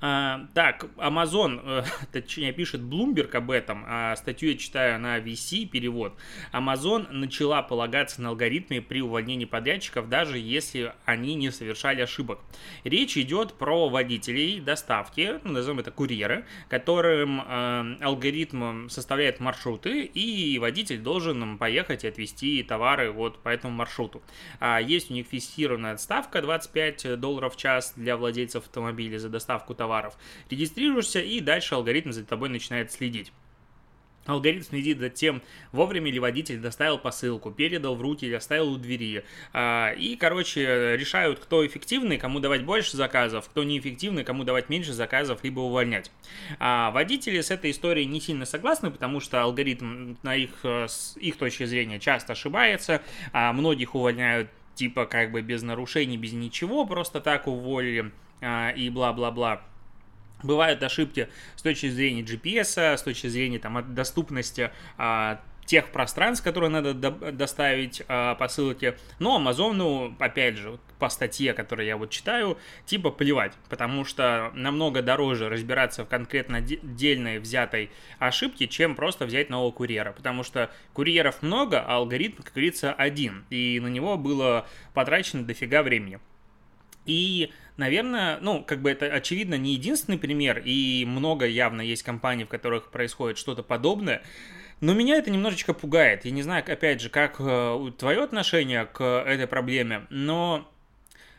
А, 0.00 0.46
так, 0.54 0.86
Amazon, 0.96 1.60
э, 1.64 1.84
точнее, 2.12 2.52
пишет 2.52 2.82
Bloomberg 2.82 3.34
об 3.36 3.50
этом, 3.50 3.84
а 3.86 4.14
статью 4.16 4.50
я 4.50 4.56
читаю 4.56 5.00
на 5.00 5.18
VC, 5.18 5.66
перевод. 5.66 6.14
Amazon 6.52 7.10
начала 7.10 7.62
полагаться 7.62 8.20
на 8.20 8.30
алгоритмы 8.30 8.82
при 8.82 9.00
увольнении 9.00 9.46
подрядчиков, 9.46 10.08
даже 10.08 10.38
если 10.38 10.92
они 11.04 11.34
не 11.34 11.50
совершали 11.50 12.02
ошибок. 12.02 12.40
Речь 12.84 13.16
идет 13.16 13.54
про 13.54 13.88
водителей 13.88 14.60
доставки, 14.60 15.40
ну, 15.44 15.52
назовем 15.52 15.80
это 15.80 15.90
курьеры, 15.90 16.44
которым 16.68 17.40
э, 17.40 17.96
алгоритм 18.02 18.88
составляет 18.88 19.40
маршруты, 19.40 20.02
и 20.02 20.58
водитель 20.58 20.98
должен 20.98 21.58
поехать 21.58 22.04
и 22.04 22.08
отвезти 22.08 22.62
товары 22.62 23.10
вот 23.10 23.38
по 23.38 23.48
этому 23.48 23.72
маршруту. 23.72 24.22
А 24.60 24.78
есть 24.78 25.10
у 25.10 25.14
них 25.14 25.26
фиксированная 25.26 25.96
ставка 25.96 26.42
25 26.42 27.18
долларов 27.18 27.54
в 27.54 27.56
час 27.56 27.94
для 27.96 28.16
владельцев 28.16 28.64
автомобиля 28.64 29.18
за 29.18 29.28
доставку 29.28 29.74
товаров 29.74 29.85
товаров. 29.86 30.18
Регистрируешься, 30.50 31.20
и 31.20 31.40
дальше 31.40 31.76
алгоритм 31.76 32.10
за 32.10 32.24
тобой 32.24 32.48
начинает 32.48 32.90
следить. 32.90 33.32
Алгоритм 34.26 34.64
следит 34.64 34.98
за 34.98 35.08
тем, 35.08 35.40
вовремя 35.70 36.10
ли 36.10 36.18
водитель 36.18 36.58
доставил 36.58 36.98
посылку, 36.98 37.52
передал 37.52 37.94
в 37.94 38.02
руки 38.02 38.26
или 38.26 38.34
оставил 38.34 38.72
у 38.72 38.76
двери. 38.76 39.22
А, 39.52 39.92
и, 39.92 40.16
короче, 40.16 40.96
решают, 40.96 41.38
кто 41.38 41.64
эффективный, 41.64 42.18
кому 42.18 42.40
давать 42.40 42.64
больше 42.64 42.96
заказов, 42.96 43.48
кто 43.48 43.62
неэффективный, 43.62 44.24
кому 44.24 44.42
давать 44.42 44.68
меньше 44.68 44.92
заказов, 44.92 45.44
либо 45.44 45.60
увольнять. 45.60 46.10
А 46.58 46.90
водители 46.90 47.40
с 47.40 47.52
этой 47.52 47.70
историей 47.70 48.06
не 48.06 48.20
сильно 48.20 48.46
согласны, 48.46 48.90
потому 48.90 49.20
что 49.20 49.40
алгоритм 49.40 50.16
на 50.24 50.34
их, 50.34 50.50
э, 50.64 50.86
с 50.88 51.16
их 51.18 51.36
точки 51.36 51.64
зрения 51.64 52.00
часто 52.00 52.32
ошибается, 52.32 53.02
а 53.32 53.52
многих 53.52 53.94
увольняют 53.94 54.50
типа 54.74 55.06
как 55.06 55.30
бы 55.30 55.40
без 55.40 55.62
нарушений, 55.62 56.16
без 56.16 56.32
ничего, 56.32 56.84
просто 56.84 57.20
так 57.20 57.46
уволили 57.46 58.10
и 58.76 58.90
бла-бла-бла. 58.90 59.62
Бывают 60.46 60.82
ошибки 60.82 61.28
с 61.56 61.62
точки 61.62 61.88
зрения 61.88 62.22
GPS, 62.22 62.96
с 62.96 63.02
точки 63.02 63.26
зрения 63.26 63.58
там, 63.58 63.94
доступности 63.94 64.70
а, 64.96 65.40
тех 65.66 65.88
пространств, 65.90 66.44
которые 66.44 66.70
надо 66.70 66.94
до- 66.94 67.32
доставить 67.32 68.02
а, 68.08 68.34
по 68.36 68.48
ссылке. 68.48 68.96
Но 69.18 69.36
Амазону, 69.36 70.16
опять 70.18 70.56
же, 70.56 70.78
по 70.98 71.08
статье, 71.08 71.52
которую 71.52 71.86
я 71.86 71.96
вот 71.96 72.10
читаю, 72.10 72.56
типа 72.86 73.10
плевать, 73.10 73.52
потому 73.68 74.04
что 74.04 74.50
намного 74.54 75.02
дороже 75.02 75.48
разбираться 75.48 76.04
в 76.04 76.08
конкретно 76.08 76.58
отдельной 76.58 77.38
взятой 77.38 77.90
ошибке, 78.18 78.66
чем 78.66 78.94
просто 78.94 79.26
взять 79.26 79.50
нового 79.50 79.72
курьера, 79.72 80.12
потому 80.12 80.42
что 80.42 80.70
курьеров 80.94 81.42
много, 81.42 81.80
а 81.80 81.96
алгоритм, 81.96 82.42
как 82.42 82.54
говорится, 82.54 82.92
один, 82.92 83.44
и 83.50 83.78
на 83.80 83.88
него 83.88 84.16
было 84.16 84.66
потрачено 84.94 85.44
дофига 85.44 85.82
времени. 85.82 86.20
И 87.06 87.50
Наверное, 87.76 88.38
ну, 88.40 88.64
как 88.64 88.80
бы 88.80 88.90
это, 88.90 89.06
очевидно, 89.06 89.56
не 89.56 89.74
единственный 89.74 90.18
пример, 90.18 90.62
и 90.64 91.04
много 91.06 91.46
явно 91.46 91.82
есть 91.82 92.02
компаний, 92.02 92.44
в 92.44 92.48
которых 92.48 92.90
происходит 92.90 93.36
что-то 93.36 93.62
подобное. 93.62 94.22
Но 94.80 94.94
меня 94.94 95.16
это 95.16 95.30
немножечко 95.30 95.74
пугает. 95.74 96.24
Я 96.24 96.30
не 96.30 96.42
знаю, 96.42 96.64
опять 96.66 97.00
же, 97.00 97.10
как 97.10 97.36
э, 97.38 97.90
твое 97.98 98.22
отношение 98.22 98.86
к 98.86 99.02
этой 99.02 99.46
проблеме, 99.46 100.06
но 100.08 100.70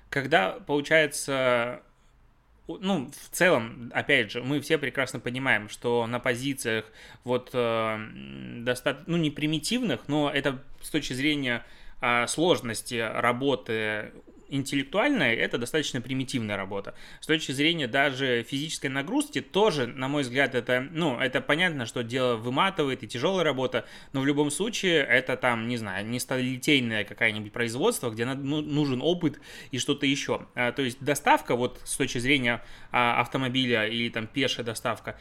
когда, 0.10 0.52
получается, 0.52 1.82
ну, 2.68 3.10
в 3.10 3.36
целом, 3.36 3.92
опять 3.94 4.32
же, 4.32 4.44
мы 4.44 4.60
все 4.62 4.78
прекрасно 4.78 5.20
понимаем, 5.20 5.70
что 5.70 6.06
на 6.06 6.20
позициях 6.20 6.86
вот 7.24 7.50
э, 7.54 8.00
достаточно, 8.60 9.12
ну, 9.12 9.18
не 9.18 9.32
примитивных, 9.32 10.08
но 10.08 10.30
это 10.30 10.62
с 10.82 10.90
точки 10.90 11.14
зрения 11.14 11.64
э, 12.02 12.28
сложности 12.28 12.96
работы 12.96 14.12
интеллектуальная, 14.50 15.34
это 15.36 15.58
достаточно 15.58 16.02
примитивная 16.02 16.58
работа. 16.58 16.96
С 17.22 17.28
точки 17.28 17.52
зрения 17.52 17.88
даже 17.88 18.44
физической 18.44 18.88
нагрузки, 18.88 19.42
тоже, 19.42 19.88
на 19.88 20.08
мой 20.08 20.24
взгляд, 20.24 20.56
это, 20.56 20.88
ну, 20.92 21.20
это 21.20 21.42
понятно, 21.42 21.86
что 21.86 22.04
дело 22.04 22.36
выматывает 22.36 23.04
и 23.04 23.08
тяжелая 23.08 23.44
работа, 23.44 23.86
но 24.14 24.22
в 24.22 24.26
любом 24.26 24.52
случае 24.52 25.04
это 25.04 25.38
там, 25.38 25.68
не 25.68 25.78
знаю, 25.78 26.06
не 26.06 26.20
сталилитейное 26.20 27.04
какое-нибудь 27.04 27.52
производство, 27.52 28.10
где 28.10 28.26
ну, 28.26 28.62
нужен 28.62 29.02
опыт 29.02 29.40
и 29.72 29.80
что-то 29.80 30.06
еще. 30.06 30.48
А, 30.56 30.72
то 30.72 30.82
есть 30.82 31.04
доставка, 31.04 31.56
вот 31.56 31.82
с 31.84 31.96
точки 31.96 32.20
зрения 32.20 32.64
а, 32.92 33.22
автомобиля 33.22 33.88
или 33.88 34.10
там 34.10 34.28
пешая 34.28 34.66
доставка, 34.66 35.18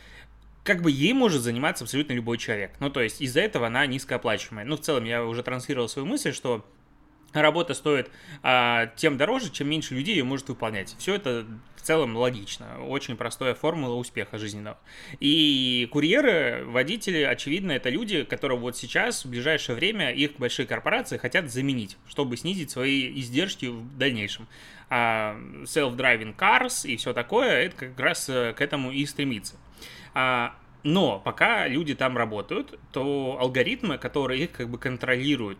как 0.66 0.82
бы 0.82 0.90
ей 0.90 1.12
может 1.12 1.42
заниматься 1.42 1.84
абсолютно 1.84 2.12
любой 2.12 2.38
человек. 2.38 2.72
Ну, 2.80 2.90
то 2.90 3.00
есть 3.00 3.20
из-за 3.20 3.40
этого 3.40 3.68
она 3.68 3.86
низкооплачиваемая. 3.86 4.64
Ну, 4.64 4.76
в 4.76 4.80
целом, 4.80 5.04
я 5.04 5.24
уже 5.24 5.42
транслировал 5.42 5.88
свою 5.88 6.06
мысль, 6.06 6.32
что 6.32 6.66
работа 7.32 7.74
стоит 7.74 8.10
а, 8.42 8.86
тем 8.96 9.16
дороже, 9.16 9.50
чем 9.50 9.68
меньше 9.68 9.94
людей 9.94 10.16
ее 10.16 10.24
может 10.24 10.48
выполнять. 10.48 10.94
Все 10.98 11.14
это 11.14 11.46
в 11.76 11.82
целом 11.82 12.16
логично. 12.16 12.82
Очень 12.84 13.16
простая 13.16 13.54
формула 13.54 13.94
успеха 13.94 14.38
жизненного. 14.38 14.78
И 15.20 15.88
курьеры, 15.92 16.64
водители, 16.66 17.22
очевидно, 17.22 17.72
это 17.72 17.90
люди, 17.90 18.24
которые 18.24 18.58
вот 18.58 18.76
сейчас, 18.76 19.24
в 19.24 19.30
ближайшее 19.30 19.76
время, 19.76 20.12
их 20.12 20.36
большие 20.38 20.66
корпорации 20.66 21.16
хотят 21.16 21.50
заменить, 21.50 21.96
чтобы 22.08 22.36
снизить 22.36 22.70
свои 22.70 23.20
издержки 23.20 23.66
в 23.66 23.96
дальнейшем. 23.96 24.48
А 24.88 25.36
self-driving 25.64 26.36
cars 26.36 26.88
и 26.88 26.96
все 26.96 27.12
такое, 27.12 27.66
это 27.66 27.76
как 27.76 28.00
раз 28.00 28.28
э, 28.28 28.52
к 28.52 28.60
этому 28.60 28.92
и 28.92 29.04
стремится. 29.04 29.56
А, 30.14 30.54
но 30.82 31.18
пока 31.18 31.66
люди 31.66 31.94
там 31.96 32.16
работают, 32.16 32.78
то 32.92 33.36
алгоритмы, 33.40 33.98
которые 33.98 34.44
их 34.44 34.52
как 34.52 34.68
бы 34.68 34.78
контролируют, 34.78 35.58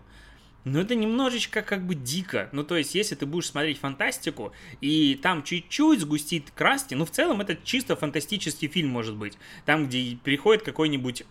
но 0.66 0.80
это 0.80 0.96
немножечко 0.96 1.62
как 1.62 1.86
бы 1.86 1.94
дико. 1.94 2.48
Ну, 2.52 2.64
то 2.64 2.76
есть, 2.76 2.96
если 2.96 3.14
ты 3.14 3.24
будешь 3.24 3.46
смотреть 3.46 3.78
фантастику, 3.78 4.52
и 4.80 5.18
там 5.22 5.44
чуть-чуть 5.44 6.00
сгустит 6.00 6.50
красти, 6.50 6.94
ну, 6.94 7.04
в 7.04 7.10
целом, 7.10 7.40
это 7.40 7.56
чисто 7.62 7.94
фантастический 7.94 8.66
фильм, 8.66 8.90
может 8.90 9.14
быть. 9.14 9.38
Там, 9.64 9.86
где 9.86 10.18
приходит 10.22 10.64
какой-нибудь 10.64 11.22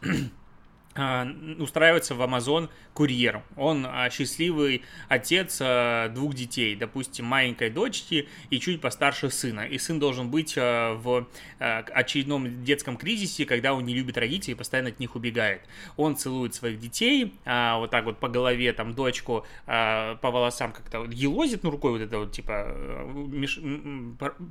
устраивается 1.60 2.16
в 2.16 2.22
Amazon 2.22 2.70
курьером. 2.94 3.44
Он 3.58 3.86
а, 3.86 4.10
счастливый 4.10 4.84
отец 5.10 5.60
а, 5.62 6.08
двух 6.10 6.34
детей, 6.34 6.76
допустим, 6.76 7.26
маленькой 7.26 7.70
дочки 7.70 8.30
и 8.50 8.60
чуть 8.60 8.80
постарше 8.80 9.30
сына. 9.30 9.62
И 9.62 9.78
сын 9.78 10.00
должен 10.00 10.32
быть 10.32 10.56
в 10.56 11.28
очередном 11.60 12.64
детском 12.64 12.96
кризисе, 12.96 13.46
когда 13.46 13.74
он 13.74 13.86
не 13.86 13.94
любит 13.94 14.18
родителей 14.18 14.54
и 14.54 14.56
постоянно 14.56 14.90
от 14.90 15.00
них 15.00 15.16
убегает. 15.16 15.62
Он 15.98 16.16
целует 16.16 16.56
своих 16.56 16.80
детей, 16.80 17.34
вот 17.46 17.92
так 17.92 18.06
вот 18.06 18.20
по 18.20 18.30
голове, 18.30 18.72
там, 18.72 18.94
дочку 18.94 19.46
по 19.66 20.18
волосам 20.22 20.72
как-то 20.72 21.06
елозит, 21.12 21.64
ну, 21.64 21.72
рукой 21.72 21.92
вот 21.92 22.02
это 22.02 22.20
вот, 22.20 22.32
типа, 22.32 22.74
меш... 23.14 23.60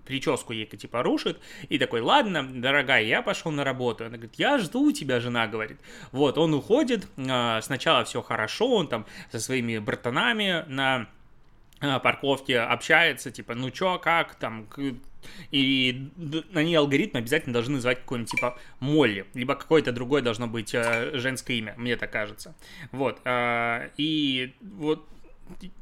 прическу 0.06 0.52
ей, 0.52 0.66
типа, 0.66 1.02
рушит, 1.02 1.40
и 1.68 1.78
такой, 1.78 2.00
ладно, 2.00 2.46
дорогая, 2.46 3.02
я 3.02 3.22
пошел 3.22 3.50
на 3.50 3.64
работу. 3.64 4.04
Она 4.04 4.16
говорит, 4.16 4.34
я 4.36 4.58
жду 4.58 4.92
тебя, 4.92 5.20
жена 5.20 5.46
говорит. 5.46 5.78
Вот, 6.12 6.33
вот, 6.34 6.38
он 6.38 6.54
уходит, 6.54 7.06
а, 7.16 7.60
сначала 7.62 8.04
все 8.04 8.22
хорошо, 8.22 8.68
он 8.68 8.88
там 8.88 9.06
со 9.30 9.40
своими 9.40 9.78
братанами 9.78 10.64
на 10.68 11.06
а, 11.80 11.98
парковке 12.00 12.60
общается, 12.60 13.30
типа, 13.30 13.54
ну 13.54 13.70
чё, 13.70 13.98
как, 13.98 14.34
там, 14.34 14.66
и 15.50 16.10
они 16.54 16.74
алгоритмы 16.74 17.20
обязательно 17.20 17.52
должны 17.52 17.74
называть 17.76 18.00
какой-нибудь 18.00 18.30
типа 18.30 18.58
Молли, 18.80 19.26
либо 19.34 19.54
какое-то 19.54 19.92
другое 19.92 20.22
должно 20.22 20.46
быть 20.46 20.74
э, 20.74 21.12
женское 21.14 21.56
имя, 21.56 21.74
мне 21.78 21.96
так 21.96 22.10
кажется. 22.10 22.54
Вот. 22.92 23.20
Э, 23.24 23.88
и 23.96 24.52
вот 24.60 25.06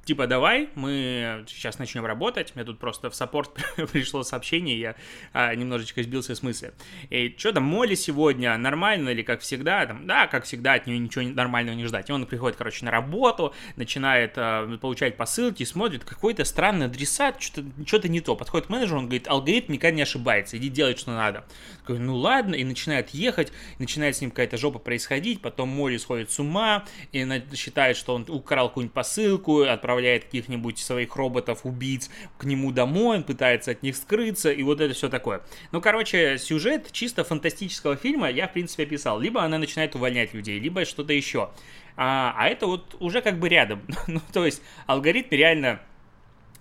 типа, 0.04 0.26
давай, 0.26 0.68
мы 0.74 1.44
сейчас 1.46 1.78
начнем 1.78 2.04
работать. 2.04 2.54
Мне 2.54 2.64
тут 2.64 2.78
просто 2.78 3.10
в 3.10 3.14
саппорт 3.14 3.50
пришло 3.92 4.22
сообщение, 4.22 4.78
я 4.78 4.96
а, 5.32 5.54
немножечко 5.54 6.02
сбился 6.02 6.34
с 6.34 6.42
мысли. 6.42 6.72
И 7.10 7.34
что 7.38 7.52
там, 7.52 7.64
Молли 7.64 7.94
сегодня, 7.94 8.56
нормально 8.58 9.10
или 9.10 9.22
как 9.22 9.40
всегда? 9.40 9.86
Там, 9.86 10.06
да, 10.06 10.26
как 10.26 10.44
всегда, 10.44 10.74
от 10.74 10.86
нее 10.86 10.98
ничего 10.98 11.24
нормального 11.24 11.76
не 11.76 11.86
ждать. 11.86 12.10
И 12.10 12.12
он 12.12 12.26
приходит, 12.26 12.56
короче, 12.56 12.84
на 12.84 12.90
работу, 12.90 13.54
начинает 13.76 14.34
а, 14.36 14.76
получать 14.78 15.16
посылки, 15.16 15.64
смотрит, 15.64 16.04
какой-то 16.04 16.44
странный 16.44 16.86
адресат, 16.86 17.40
что-то, 17.40 17.68
что-то 17.86 18.08
не 18.08 18.20
то. 18.20 18.34
Подходит 18.36 18.66
к 18.66 18.70
менеджеру, 18.70 18.98
он 18.98 19.04
говорит, 19.06 19.28
алгоритм 19.28 19.72
никогда 19.72 19.96
не 19.96 20.02
ошибается, 20.02 20.56
иди 20.56 20.68
делай, 20.68 20.96
что 20.96 21.12
надо. 21.12 21.44
Такой, 21.80 21.98
ну 21.98 22.16
ладно, 22.16 22.54
и 22.54 22.64
начинает 22.64 23.10
ехать, 23.10 23.52
начинает 23.78 24.16
с 24.16 24.20
ним 24.20 24.30
какая-то 24.30 24.56
жопа 24.56 24.78
происходить, 24.78 25.40
потом 25.40 25.68
Молли 25.68 25.96
сходит 25.96 26.30
с 26.30 26.38
ума, 26.38 26.84
и 27.12 27.42
считает, 27.54 27.96
что 27.96 28.14
он 28.14 28.26
украл 28.28 28.68
какую-нибудь 28.68 28.94
посылку, 28.94 29.51
отправляет 29.60 30.24
каких-нибудь 30.24 30.78
своих 30.78 31.14
роботов-убийц 31.16 32.10
к 32.38 32.44
нему 32.44 32.72
домой, 32.72 33.18
он 33.18 33.22
пытается 33.24 33.72
от 33.72 33.82
них 33.82 33.96
скрыться, 33.96 34.50
и 34.50 34.62
вот 34.62 34.80
это 34.80 34.94
все 34.94 35.08
такое. 35.08 35.42
Ну, 35.70 35.80
короче, 35.80 36.38
сюжет 36.38 36.90
чисто 36.92 37.24
фантастического 37.24 37.96
фильма 37.96 38.30
я, 38.30 38.48
в 38.48 38.52
принципе, 38.52 38.84
описал. 38.84 39.20
Либо 39.20 39.42
она 39.42 39.58
начинает 39.58 39.94
увольнять 39.94 40.34
людей, 40.34 40.58
либо 40.58 40.84
что-то 40.84 41.12
еще. 41.12 41.50
А, 41.96 42.34
а 42.36 42.48
это 42.48 42.66
вот 42.66 42.96
уже 43.00 43.20
как 43.20 43.38
бы 43.38 43.48
рядом. 43.48 43.82
ну, 44.06 44.20
то 44.32 44.44
есть 44.44 44.62
алгоритм 44.86 45.28
реально 45.30 45.80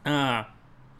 а, 0.04 0.50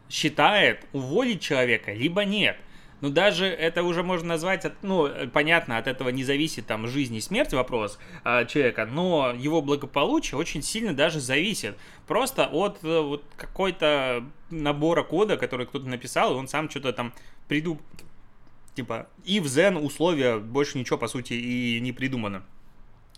считает 0.08 0.84
уволить 0.92 1.40
человека, 1.40 1.92
либо 1.92 2.24
нет– 2.24 2.56
ну, 3.02 3.10
даже 3.10 3.46
это 3.46 3.82
уже 3.82 4.02
можно 4.02 4.28
назвать, 4.28 4.64
ну, 4.82 5.10
понятно, 5.32 5.76
от 5.76 5.88
этого 5.88 6.08
не 6.08 6.22
зависит 6.22 6.66
там 6.66 6.86
жизнь 6.86 7.16
и 7.16 7.20
смерть 7.20 7.52
вопрос 7.52 7.98
э, 8.24 8.46
человека, 8.46 8.86
но 8.86 9.34
его 9.36 9.60
благополучие 9.60 10.38
очень 10.38 10.62
сильно 10.62 10.94
даже 10.94 11.18
зависит 11.20 11.76
просто 12.06 12.46
от 12.46 12.78
э, 12.84 13.00
вот 13.00 13.24
какой-то 13.36 14.24
набора 14.50 15.02
кода, 15.02 15.36
который 15.36 15.66
кто-то 15.66 15.86
написал, 15.88 16.32
и 16.32 16.36
он 16.36 16.46
сам 16.46 16.70
что-то 16.70 16.92
там 16.92 17.12
приду 17.48 17.80
типа, 18.76 19.08
и 19.24 19.40
в 19.40 19.46
Zen 19.46 19.78
условия 19.78 20.38
больше 20.38 20.78
ничего, 20.78 20.96
по 20.96 21.08
сути, 21.08 21.34
и 21.34 21.80
не 21.80 21.90
придумано. 21.92 22.44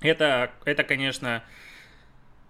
Это, 0.00 0.50
это 0.64 0.82
конечно, 0.82 1.44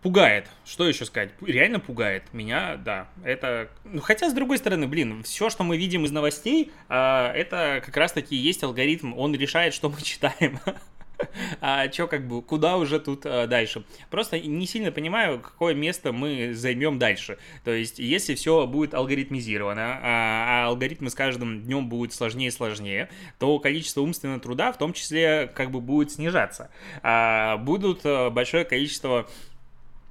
Пугает. 0.04 0.50
Что 0.66 0.86
еще 0.86 1.06
сказать? 1.06 1.30
Реально 1.40 1.80
пугает. 1.80 2.24
Меня, 2.34 2.76
да. 2.76 3.08
Это... 3.24 3.70
Ну, 3.84 4.02
хотя, 4.02 4.28
с 4.28 4.34
другой 4.34 4.58
стороны, 4.58 4.86
блин, 4.86 5.22
все, 5.22 5.48
что 5.48 5.64
мы 5.64 5.78
видим 5.78 6.04
из 6.04 6.10
новостей, 6.10 6.72
э, 6.90 6.94
это 6.94 7.82
как 7.82 7.96
раз-таки 7.96 8.36
есть 8.36 8.62
алгоритм. 8.62 9.14
Он 9.14 9.34
решает, 9.34 9.72
что 9.72 9.88
мы 9.88 10.02
читаем. 10.02 10.60
а 11.62 11.90
что 11.90 12.06
как 12.06 12.28
бы, 12.28 12.42
куда 12.42 12.76
уже 12.76 13.00
тут 13.00 13.22
а, 13.24 13.46
дальше? 13.46 13.84
Просто 14.10 14.38
не 14.38 14.66
сильно 14.66 14.92
понимаю, 14.92 15.40
какое 15.40 15.72
место 15.72 16.12
мы 16.12 16.52
займем 16.52 16.98
дальше. 16.98 17.38
То 17.64 17.70
есть, 17.70 17.98
если 17.98 18.34
все 18.34 18.66
будет 18.66 18.92
алгоритмизировано, 18.92 20.00
а, 20.02 20.64
а 20.64 20.66
алгоритмы 20.66 21.08
с 21.08 21.14
каждым 21.14 21.62
днем 21.62 21.88
будут 21.88 22.12
сложнее 22.12 22.48
и 22.48 22.50
сложнее, 22.50 23.08
то 23.38 23.58
количество 23.58 24.02
умственного 24.02 24.38
труда 24.38 24.70
в 24.70 24.76
том 24.76 24.92
числе 24.92 25.50
как 25.54 25.70
бы 25.70 25.80
будет 25.80 26.12
снижаться. 26.12 26.70
А, 27.02 27.56
будут 27.56 28.00
а, 28.04 28.28
большое 28.28 28.66
количество 28.66 29.26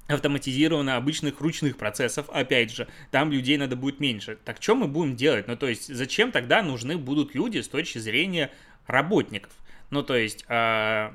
автоматизировано 0.06 0.96
обычных 0.96 1.40
ручных 1.40 1.76
процессов, 1.76 2.28
опять 2.30 2.70
же, 2.72 2.88
там 3.10 3.32
людей 3.32 3.56
надо 3.56 3.76
будет 3.76 4.00
меньше. 4.00 4.38
Так 4.44 4.62
что 4.62 4.74
мы 4.74 4.86
будем 4.86 5.16
делать? 5.16 5.48
Ну, 5.48 5.56
то 5.56 5.66
есть, 5.66 5.94
зачем 5.94 6.30
тогда 6.30 6.62
нужны 6.62 6.96
будут 6.96 7.34
люди 7.34 7.58
с 7.58 7.68
точки 7.68 7.98
зрения 7.98 8.52
работников? 8.86 9.52
Ну, 9.90 10.02
то 10.02 10.16
есть, 10.16 10.44
э, 10.48 11.10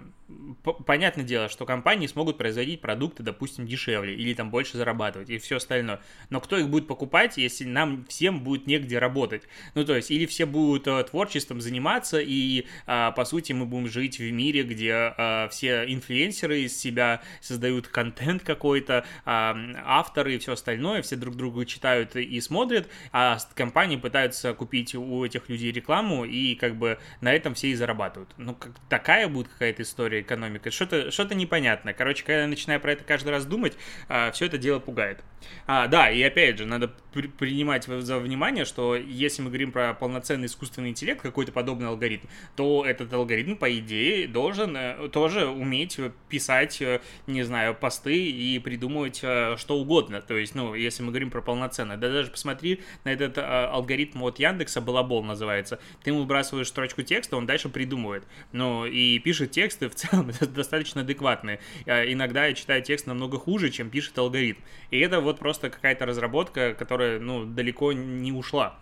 понятное 0.85 1.25
дело, 1.25 1.49
что 1.49 1.65
компании 1.65 2.07
смогут 2.07 2.37
производить 2.37 2.81
продукты, 2.81 3.23
допустим, 3.23 3.65
дешевле 3.65 4.13
или 4.13 4.33
там 4.33 4.49
больше 4.51 4.77
зарабатывать 4.77 5.29
и 5.29 5.37
все 5.37 5.57
остальное. 5.57 6.01
Но 6.29 6.39
кто 6.39 6.57
их 6.57 6.69
будет 6.69 6.87
покупать, 6.87 7.37
если 7.37 7.65
нам 7.65 8.05
всем 8.05 8.43
будет 8.43 8.67
негде 8.67 8.99
работать? 8.99 9.43
Ну, 9.73 9.85
то 9.85 9.95
есть, 9.95 10.11
или 10.11 10.25
все 10.25 10.45
будут 10.45 10.87
э, 10.87 11.03
творчеством 11.03 11.61
заниматься, 11.61 12.19
и, 12.19 12.65
э, 12.85 13.11
по 13.15 13.25
сути, 13.25 13.53
мы 13.53 13.65
будем 13.65 13.87
жить 13.87 14.19
в 14.19 14.31
мире, 14.31 14.63
где 14.63 15.13
э, 15.17 15.47
все 15.49 15.85
инфлюенсеры 15.87 16.61
из 16.61 16.77
себя 16.77 17.21
создают 17.41 17.87
контент 17.87 18.43
какой-то, 18.43 19.05
э, 19.25 19.53
авторы 19.85 20.35
и 20.35 20.37
все 20.37 20.53
остальное, 20.53 21.01
все 21.01 21.15
друг 21.15 21.35
друга 21.35 21.65
читают 21.65 22.15
и 22.15 22.39
смотрят, 22.41 22.87
а 23.11 23.37
компании 23.55 23.97
пытаются 23.97 24.53
купить 24.53 24.93
у 24.95 25.25
этих 25.25 25.49
людей 25.49 25.71
рекламу, 25.71 26.25
и 26.25 26.55
как 26.55 26.75
бы 26.75 26.99
на 27.21 27.33
этом 27.33 27.55
все 27.55 27.69
и 27.69 27.75
зарабатывают. 27.75 28.29
Ну, 28.37 28.53
как, 28.55 28.71
такая 28.89 29.27
будет 29.27 29.47
какая-то 29.47 29.83
история 29.83 30.18
этой 30.19 30.21
экономикой. 30.21 30.71
Что-то 30.71 31.11
что 31.11 31.23
непонятное. 31.35 31.93
Короче, 31.93 32.23
когда 32.23 32.41
я 32.41 32.47
начинаю 32.47 32.79
про 32.79 32.93
это 32.93 33.03
каждый 33.03 33.29
раз 33.29 33.45
думать, 33.45 33.73
а, 34.07 34.31
все 34.31 34.45
это 34.45 34.57
дело 34.57 34.79
пугает. 34.79 35.19
А, 35.67 35.87
да, 35.87 36.09
и 36.09 36.21
опять 36.21 36.57
же, 36.57 36.65
надо 36.65 36.91
при 37.13 37.27
принимать 37.27 37.85
за 37.85 38.19
внимание, 38.19 38.65
что 38.65 38.95
если 38.95 39.41
мы 39.41 39.49
говорим 39.49 39.71
про 39.71 39.93
полноценный 39.93 40.45
искусственный 40.47 40.89
интеллект, 40.89 41.21
какой-то 41.21 41.51
подобный 41.51 41.87
алгоритм, 41.87 42.27
то 42.55 42.85
этот 42.85 43.11
алгоритм, 43.13 43.55
по 43.55 43.77
идее, 43.77 44.27
должен 44.27 44.75
э, 44.75 45.09
тоже 45.09 45.47
уметь 45.47 45.99
писать, 46.27 46.81
э, 46.81 47.01
не 47.27 47.43
знаю, 47.43 47.75
посты 47.75 48.29
и 48.29 48.59
придумывать 48.59 49.21
э, 49.23 49.55
что 49.57 49.77
угодно. 49.77 50.21
То 50.21 50.37
есть, 50.37 50.55
ну, 50.55 50.75
если 50.75 51.03
мы 51.03 51.09
говорим 51.09 51.31
про 51.31 51.41
полноценное. 51.41 51.97
Да 51.97 52.09
даже 52.09 52.31
посмотри 52.31 52.81
на 53.03 53.09
этот 53.09 53.37
алгоритм 53.37 54.23
от 54.23 54.39
Яндекса, 54.39 54.81
Балабол 54.81 55.23
называется. 55.23 55.79
Ты 56.03 56.11
ему 56.11 56.21
выбрасываешь 56.21 56.67
строчку 56.67 57.01
текста, 57.01 57.37
он 57.37 57.45
дальше 57.45 57.69
придумывает. 57.69 58.23
Ну, 58.51 58.85
и 58.85 59.19
пишет 59.19 59.51
тексты 59.51 59.89
в 59.89 59.95
целом 59.95 60.31
достаточно 60.53 61.01
адекватные. 61.01 61.59
Иногда 61.85 62.45
я 62.45 62.53
читаю 62.53 62.81
текст 62.81 63.07
намного 63.07 63.37
хуже, 63.37 63.69
чем 63.69 63.89
пишет 63.89 64.17
алгоритм. 64.17 64.59
И 64.91 64.99
это 64.99 65.21
вот 65.21 65.28
просто 65.37 65.69
какая-то 65.69 66.07
разработка, 66.07 66.73
которая, 66.73 67.19
ну, 67.19 67.45
далеко 67.45 67.93
не 67.93 68.31
ушла. 68.31 68.79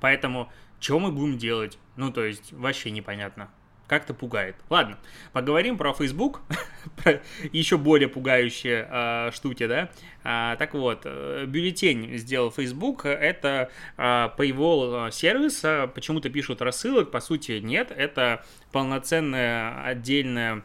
Поэтому, 0.00 0.52
что 0.80 1.00
мы 1.00 1.10
будем 1.10 1.38
делать? 1.38 1.78
Ну, 1.96 2.12
то 2.12 2.24
есть, 2.24 2.52
вообще 2.52 2.90
непонятно. 2.90 3.48
Как-то 3.86 4.14
пугает. 4.14 4.56
Ладно, 4.70 4.98
поговорим 5.32 5.76
про 5.76 5.92
Facebook, 5.92 6.40
про 6.96 7.20
еще 7.52 7.76
более 7.76 8.08
пугающие 8.08 8.88
э, 8.90 9.30
штуки, 9.32 9.66
да. 9.66 9.90
А, 10.22 10.56
так 10.56 10.72
вот, 10.72 11.02
э, 11.04 11.44
бюллетень 11.46 12.16
сделал 12.16 12.50
Facebook, 12.50 13.04
это 13.04 13.70
э, 13.98 14.02
Paywall 14.02 15.10
сервис, 15.10 15.62
почему-то 15.94 16.30
пишут 16.30 16.62
рассылок, 16.62 17.10
по 17.10 17.20
сути 17.20 17.60
нет, 17.62 17.92
это 17.94 18.44
полноценная 18.72 19.82
отдельная 19.84 20.62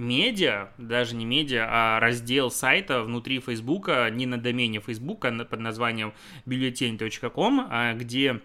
медиа, 0.00 0.70
даже 0.78 1.14
не 1.14 1.24
медиа, 1.24 1.66
а 1.68 2.00
раздел 2.00 2.50
сайта 2.50 3.02
внутри 3.02 3.38
Фейсбука, 3.40 4.08
не 4.10 4.26
на 4.26 4.38
домене 4.38 4.80
Фейсбука 4.80 5.30
под 5.48 5.60
названием 5.60 6.12
бюллетень.ком, 6.46 7.66
а 7.70 7.94
где 7.94 8.40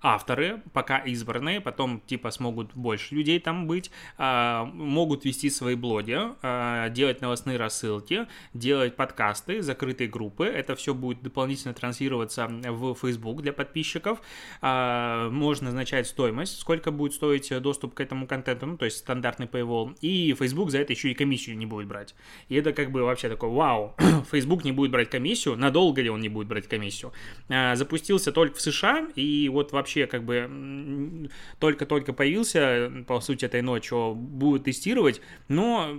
авторы, 0.00 0.62
пока 0.72 0.98
избранные, 0.98 1.60
потом 1.60 2.00
типа 2.00 2.30
смогут 2.30 2.74
больше 2.74 3.14
людей 3.14 3.40
там 3.40 3.66
быть, 3.66 3.90
а, 4.16 4.64
могут 4.66 5.24
вести 5.24 5.50
свои 5.50 5.74
блоги, 5.74 6.16
а, 6.42 6.88
делать 6.90 7.20
новостные 7.20 7.56
рассылки, 7.56 8.26
делать 8.54 8.96
подкасты, 8.96 9.62
закрытые 9.62 10.08
группы. 10.08 10.46
Это 10.46 10.76
все 10.76 10.94
будет 10.94 11.22
дополнительно 11.22 11.74
транслироваться 11.74 12.46
в 12.48 12.94
Facebook 12.94 13.42
для 13.42 13.52
подписчиков. 13.52 14.20
А, 14.60 15.30
можно 15.30 15.66
назначать 15.66 16.06
стоимость, 16.06 16.58
сколько 16.60 16.90
будет 16.90 17.14
стоить 17.14 17.52
доступ 17.60 17.94
к 17.94 18.00
этому 18.00 18.26
контенту, 18.26 18.66
ну, 18.66 18.76
то 18.76 18.84
есть 18.84 18.98
стандартный 18.98 19.46
paywall. 19.46 19.96
И 20.00 20.34
Facebook 20.38 20.70
за 20.70 20.78
это 20.78 20.92
еще 20.92 21.10
и 21.10 21.14
комиссию 21.14 21.56
не 21.58 21.66
будет 21.66 21.88
брать. 21.88 22.14
И 22.48 22.54
это 22.54 22.72
как 22.72 22.90
бы 22.90 23.02
вообще 23.02 23.28
такой, 23.28 23.50
вау, 23.50 23.94
Facebook 24.30 24.64
не 24.64 24.72
будет 24.72 24.90
брать 24.90 25.10
комиссию, 25.10 25.56
надолго 25.56 26.00
ли 26.02 26.10
он 26.10 26.20
не 26.20 26.28
будет 26.28 26.48
брать 26.48 26.68
комиссию. 26.68 27.12
Запустился 27.48 28.32
только 28.32 28.56
в 28.56 28.60
США, 28.60 29.08
и 29.14 29.48
вот 29.48 29.72
вообще 29.72 29.87
вообще 29.88 30.06
как 30.06 30.24
бы 30.24 31.30
только-только 31.58 32.12
появился, 32.12 32.92
по 33.06 33.20
сути, 33.20 33.46
этой 33.46 33.62
ночью, 33.62 34.14
будут 34.14 34.64
тестировать, 34.64 35.22
но 35.48 35.98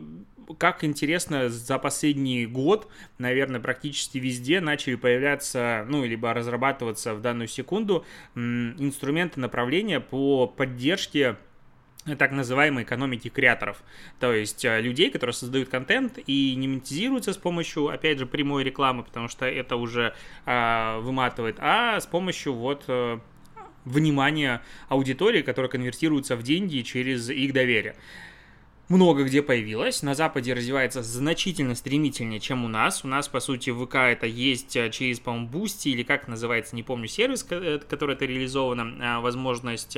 как 0.58 0.84
интересно, 0.84 1.50
за 1.50 1.78
последний 1.80 2.46
год, 2.46 2.88
наверное, 3.18 3.60
практически 3.60 4.18
везде 4.18 4.62
начали 4.62 4.96
появляться, 4.96 5.86
ну, 5.88 6.06
либо 6.06 6.34
разрабатываться 6.34 7.14
в 7.14 7.22
данную 7.22 7.48
секунду 7.48 8.06
инструменты 8.36 9.40
направления 9.40 10.00
по 10.00 10.48
поддержке 10.48 11.38
так 12.18 12.32
называемой 12.32 12.84
экономики 12.84 13.30
креаторов, 13.30 13.84
то 14.20 14.34
есть 14.34 14.64
э, 14.64 14.82
людей, 14.82 15.12
которые 15.12 15.34
создают 15.34 15.70
контент 15.70 16.18
и 16.26 16.56
не 16.56 16.68
монетизируются 16.68 17.34
с 17.34 17.38
помощью, 17.38 17.90
опять 17.90 18.20
же, 18.20 18.26
прямой 18.26 18.64
рекламы, 18.64 19.04
потому 19.04 19.28
что 19.28 19.46
это 19.46 19.76
уже 19.76 20.14
э, 20.46 21.00
выматывает, 21.00 21.58
а 21.60 22.00
с 22.00 22.06
помощью 22.06 22.54
вот 22.54 22.86
э, 22.88 23.20
внимание 23.86 24.62
аудитории, 24.88 25.42
которая 25.42 25.70
конвертируется 25.70 26.36
в 26.36 26.44
деньги 26.44 26.82
через 26.82 27.30
их 27.30 27.54
доверие 27.54 27.96
много 28.90 29.24
где 29.24 29.44
появилось. 29.44 30.02
На 30.02 30.16
Западе 30.16 30.54
развивается 30.54 31.04
значительно 31.04 31.76
стремительнее, 31.76 32.40
чем 32.40 32.66
у 32.66 32.68
нас. 32.68 33.06
У 33.06 33.08
нас, 33.08 33.28
по 33.28 33.40
сути, 33.40 33.70
ВК 33.70 33.96
это 33.96 34.26
есть 34.26 34.76
э, 34.76 34.90
через, 34.90 35.20
по-моему, 35.20 35.48
Boosty 35.48 35.92
или 35.92 36.02
как 36.02 36.28
называется, 36.28 36.76
не 36.76 36.82
помню, 36.82 37.08
сервис, 37.08 37.46
э, 37.52 37.80
который 37.88 38.16
это 38.16 38.26
реализовано, 38.26 38.96
а, 39.00 39.20
возможность 39.22 39.96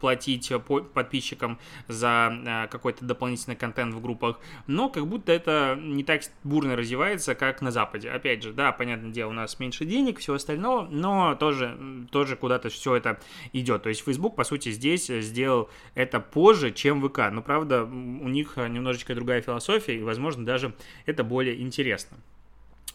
платить 0.00 0.52
подписчикам 0.94 1.58
за 1.86 2.68
какой-то 2.70 3.04
дополнительный 3.04 3.56
контент 3.56 3.94
в 3.94 4.00
группах. 4.00 4.40
Но 4.66 4.88
как 4.88 5.06
будто 5.06 5.32
это 5.32 5.78
не 5.80 6.02
так 6.02 6.22
бурно 6.42 6.74
развивается, 6.74 7.36
как 7.36 7.62
на 7.62 7.70
Западе. 7.70 8.10
Опять 8.10 8.42
же, 8.42 8.52
да, 8.52 8.72
понятное 8.72 9.12
дело, 9.12 9.30
у 9.30 9.34
нас 9.34 9.60
меньше 9.60 9.84
денег, 9.84 10.18
всего 10.18 10.36
остального, 10.36 10.88
но 10.90 11.36
тоже, 11.36 11.78
тоже 12.10 12.36
куда-то 12.36 12.68
все 12.68 12.96
это 12.96 13.20
идет. 13.52 13.84
То 13.84 13.90
есть 13.90 14.04
Facebook, 14.04 14.34
по 14.34 14.44
сути, 14.44 14.70
здесь 14.70 15.06
сделал 15.06 15.70
это 15.94 16.18
позже, 16.18 16.72
чем 16.72 17.06
ВК. 17.06 17.30
Но, 17.30 17.42
правда, 17.42 17.88
у 18.22 18.28
них 18.28 18.54
э, 18.56 18.68
немножечко 18.68 19.14
другая 19.14 19.40
философия, 19.40 19.96
и, 19.96 20.02
возможно, 20.02 20.44
даже 20.44 20.74
это 21.06 21.24
более 21.24 21.60
интересно. 21.60 22.18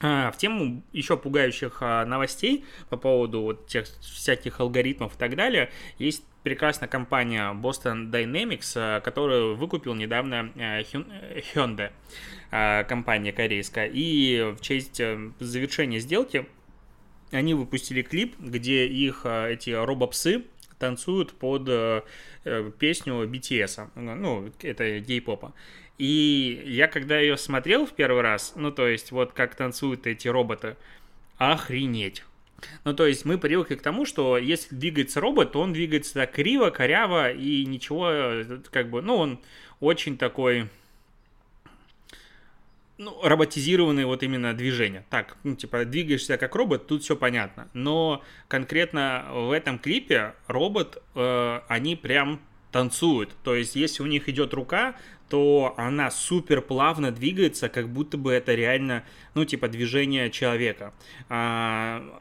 А, 0.06 0.32
в 0.32 0.38
тему 0.38 0.84
еще 0.92 1.16
пугающих 1.16 1.78
а, 1.80 2.06
новостей 2.06 2.66
по 2.90 2.98
поводу 2.98 3.42
вот 3.42 3.68
тех 3.68 3.86
всяких 4.02 4.60
алгоритмов 4.60 5.16
и 5.16 5.18
так 5.18 5.36
далее, 5.36 5.72
есть 5.98 6.26
прекрасная 6.44 6.90
компания 6.90 7.54
Boston 7.54 8.12
Dynamics, 8.12 8.74
а, 8.76 9.00
которую 9.00 9.56
выкупил 9.56 9.94
недавно 9.96 10.52
Hyundai, 10.56 11.92
компания 12.86 13.32
корейская. 13.32 13.90
И 13.92 14.54
в 14.58 14.62
честь 14.62 15.00
э, 15.00 15.32
завершения 15.40 16.00
сделки 16.00 16.48
они 17.32 17.54
выпустили 17.54 18.02
клип, 18.02 18.36
где 18.40 18.86
их 18.86 19.26
эти 19.26 19.70
робопсы 19.70 20.44
танцуют 20.80 21.34
под 21.34 21.68
э, 21.68 22.02
э 22.46 22.72
песню 22.78 23.28
BTS, 23.28 23.90
ну, 23.96 24.52
это 24.62 25.00
гей-попа. 25.00 25.54
И 25.98 26.64
я 26.66 26.88
когда 26.88 27.20
ее 27.20 27.38
смотрел 27.38 27.86
в 27.86 27.94
первый 27.94 28.22
раз, 28.22 28.54
ну, 28.56 28.72
то 28.72 28.88
есть 28.88 29.12
вот 29.12 29.34
как 29.34 29.56
танцуют 29.56 30.08
эти 30.08 30.28
роботы, 30.28 30.76
охренеть. 31.38 32.24
Ну, 32.84 32.94
то 32.94 33.06
есть 33.06 33.26
мы 33.26 33.38
привыкли 33.38 33.76
к 33.76 33.82
тому, 33.82 34.06
что 34.06 34.38
если 34.38 34.76
двигается 34.76 35.20
робот, 35.20 35.52
то 35.52 35.62
он 35.62 35.74
двигается 35.74 36.14
так 36.14 36.32
криво, 36.32 36.70
коряво 36.70 37.32
и 37.32 37.66
ничего, 37.66 38.10
э, 38.10 38.60
как 38.72 38.90
бы, 38.90 39.02
ну, 39.02 39.18
он 39.18 39.40
очень 39.80 40.18
такой 40.18 40.70
ну, 43.04 43.22
роботизированные 43.22 44.06
вот 44.06 44.24
именно 44.24 44.54
движения. 44.54 45.06
Так, 45.10 45.38
ну, 45.44 45.56
типа, 45.56 45.86
двигаешься 45.86 46.38
как 46.38 46.56
робот, 46.56 46.88
тут 46.88 47.04
все 47.04 47.16
понятно. 47.16 47.68
Но 47.74 48.22
конкретно 48.48 49.26
в 49.32 49.52
этом 49.52 49.78
клипе 49.80 50.34
робот, 50.48 51.04
э, 51.16 51.60
они 51.68 51.96
прям 51.96 52.40
танцуют. 52.72 53.36
То 53.44 53.56
есть, 53.56 53.76
если 53.76 54.04
у 54.04 54.06
них 54.06 54.30
идет 54.30 54.54
рука, 54.54 54.96
то 55.30 55.74
она 55.78 56.12
супер 56.12 56.62
плавно 56.62 57.12
двигается, 57.12 57.70
как 57.70 57.90
будто 57.90 58.18
бы 58.18 58.32
это 58.32 58.56
реально, 58.56 59.04
ну, 59.36 59.46
типа, 59.46 59.68
движение 59.68 60.30
человека. 60.30 60.94
А, 61.30 62.20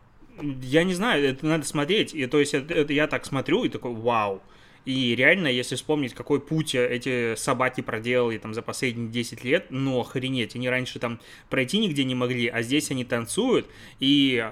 я 0.62 0.84
не 0.84 0.94
знаю, 0.94 1.24
это 1.24 1.46
надо 1.46 1.64
смотреть. 1.64 2.14
И, 2.14 2.26
то 2.26 2.38
есть, 2.38 2.54
это, 2.54 2.74
это 2.74 2.92
я 2.92 3.06
так 3.06 3.24
смотрю 3.24 3.64
и 3.64 3.68
такой, 3.68 3.94
вау. 3.94 4.42
И 4.84 5.14
реально, 5.14 5.46
если 5.46 5.76
вспомнить, 5.76 6.14
какой 6.14 6.40
путь 6.40 6.74
эти 6.74 7.34
собаки 7.36 7.80
проделали 7.82 8.38
там 8.38 8.52
за 8.52 8.62
последние 8.62 9.08
10 9.08 9.44
лет, 9.44 9.66
ну 9.70 10.00
охренеть, 10.00 10.56
они 10.56 10.68
раньше 10.68 10.98
там 10.98 11.20
пройти 11.48 11.78
нигде 11.78 12.04
не 12.04 12.14
могли, 12.14 12.48
а 12.48 12.62
здесь 12.62 12.90
они 12.90 13.04
танцуют, 13.04 13.66
и 14.00 14.44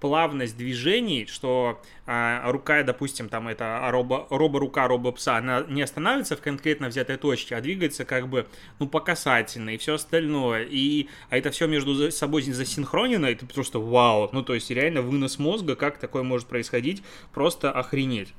плавность 0.00 0.56
движений, 0.56 1.26
что 1.26 1.80
а, 2.06 2.50
рука, 2.50 2.82
допустим, 2.82 3.28
там 3.28 3.48
это 3.48 3.80
робо, 3.90 4.26
робо-рука, 4.30 4.86
робо-пса, 4.86 5.36
она 5.36 5.64
не 5.68 5.82
останавливается 5.82 6.36
в 6.36 6.40
конкретно 6.40 6.88
взятой 6.88 7.16
точке, 7.16 7.56
а 7.56 7.60
двигается 7.60 8.04
как 8.04 8.28
бы, 8.28 8.46
ну, 8.78 8.88
по 8.88 9.00
касательной 9.00 9.74
и 9.74 9.78
все 9.78 9.94
остальное. 9.94 10.64
И, 10.64 11.08
а 11.30 11.36
это 11.36 11.50
все 11.50 11.66
между 11.66 12.10
собой 12.10 12.42
засинхронено, 12.42 13.26
это 13.26 13.46
просто 13.46 13.78
вау. 13.78 14.28
Ну, 14.32 14.42
то 14.42 14.54
есть 14.54 14.70
реально 14.70 15.02
вынос 15.02 15.38
мозга, 15.38 15.76
как 15.76 15.98
такое 15.98 16.22
может 16.22 16.46
происходить, 16.48 17.02
просто 17.32 17.70
охренеть. 17.70 18.34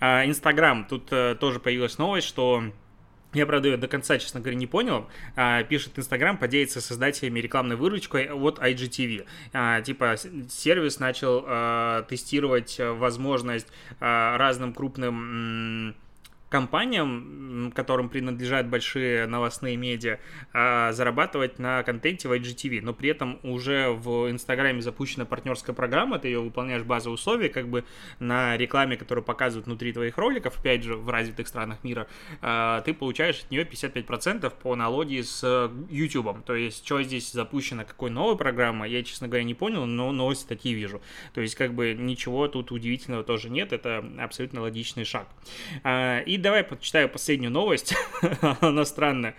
А, 0.00 0.24
Инстаграм, 0.26 0.84
тут 0.84 1.08
э, 1.12 1.36
тоже 1.38 1.60
появилась 1.60 1.98
новость, 1.98 2.26
что 2.26 2.64
я, 3.34 3.46
правда, 3.46 3.68
ее 3.68 3.76
до 3.76 3.88
конца, 3.88 4.16
честно 4.18 4.40
говоря, 4.40 4.56
не 4.56 4.68
понял. 4.68 5.08
А, 5.34 5.64
пишет 5.64 5.98
Инстаграм, 5.98 6.38
поделится 6.38 6.80
создателями 6.80 7.40
рекламной 7.40 7.74
выручкой 7.74 8.30
от 8.30 8.60
IGTV. 8.60 9.26
А, 9.52 9.80
типа, 9.80 10.16
сервис 10.48 11.00
начал 11.00 11.44
а, 11.46 12.02
тестировать 12.02 12.76
возможность 12.78 13.66
а, 14.00 14.38
разным 14.38 14.72
крупным 14.72 15.96
компаниям, 16.48 17.72
которым 17.74 18.08
принадлежат 18.08 18.68
большие 18.68 19.26
новостные 19.26 19.76
медиа, 19.76 20.18
а, 20.52 20.92
зарабатывать 20.92 21.58
на 21.58 21.82
контенте 21.82 22.28
в 22.28 22.32
IGTV, 22.32 22.80
но 22.80 22.92
при 22.94 23.10
этом 23.10 23.40
уже 23.42 23.90
в 23.90 24.30
Инстаграме 24.30 24.80
запущена 24.80 25.24
партнерская 25.24 25.74
программа, 25.74 26.18
ты 26.18 26.28
ее 26.28 26.40
выполняешь 26.40 26.82
базовые 26.82 27.14
условия, 27.14 27.48
как 27.48 27.68
бы 27.68 27.84
на 28.20 28.56
рекламе, 28.56 28.96
которую 28.96 29.24
показывают 29.24 29.66
внутри 29.66 29.92
твоих 29.92 30.16
роликов, 30.16 30.58
опять 30.58 30.84
же, 30.84 30.96
в 30.96 31.08
развитых 31.08 31.48
странах 31.48 31.82
мира, 31.82 32.06
а, 32.40 32.82
ты 32.82 32.94
получаешь 32.94 33.40
от 33.40 33.50
нее 33.50 33.64
55% 33.64 34.52
по 34.54 34.74
аналогии 34.74 35.22
с 35.22 35.70
YouTube. 35.90 36.44
То 36.44 36.54
есть, 36.54 36.86
что 36.86 37.02
здесь 37.02 37.32
запущено, 37.32 37.84
какой 37.84 38.10
новой 38.10 38.36
программы, 38.36 38.88
я, 38.88 39.02
честно 39.02 39.26
говоря, 39.26 39.44
не 39.44 39.54
понял, 39.54 39.86
но 39.86 40.12
новости 40.12 40.46
такие 40.46 40.74
вижу. 40.74 41.02
То 41.32 41.40
есть, 41.40 41.56
как 41.56 41.74
бы 41.74 41.94
ничего 41.94 42.46
тут 42.48 42.70
удивительного 42.70 43.24
тоже 43.24 43.50
нет, 43.50 43.72
это 43.72 44.04
абсолютно 44.18 44.60
логичный 44.60 45.04
шаг. 45.04 45.26
А, 45.82 46.20
и 46.20 46.43
давай 46.44 46.62
почитаю 46.62 47.08
последнюю 47.08 47.50
новость. 47.50 47.94
Она 48.60 48.84
странная. 48.84 49.34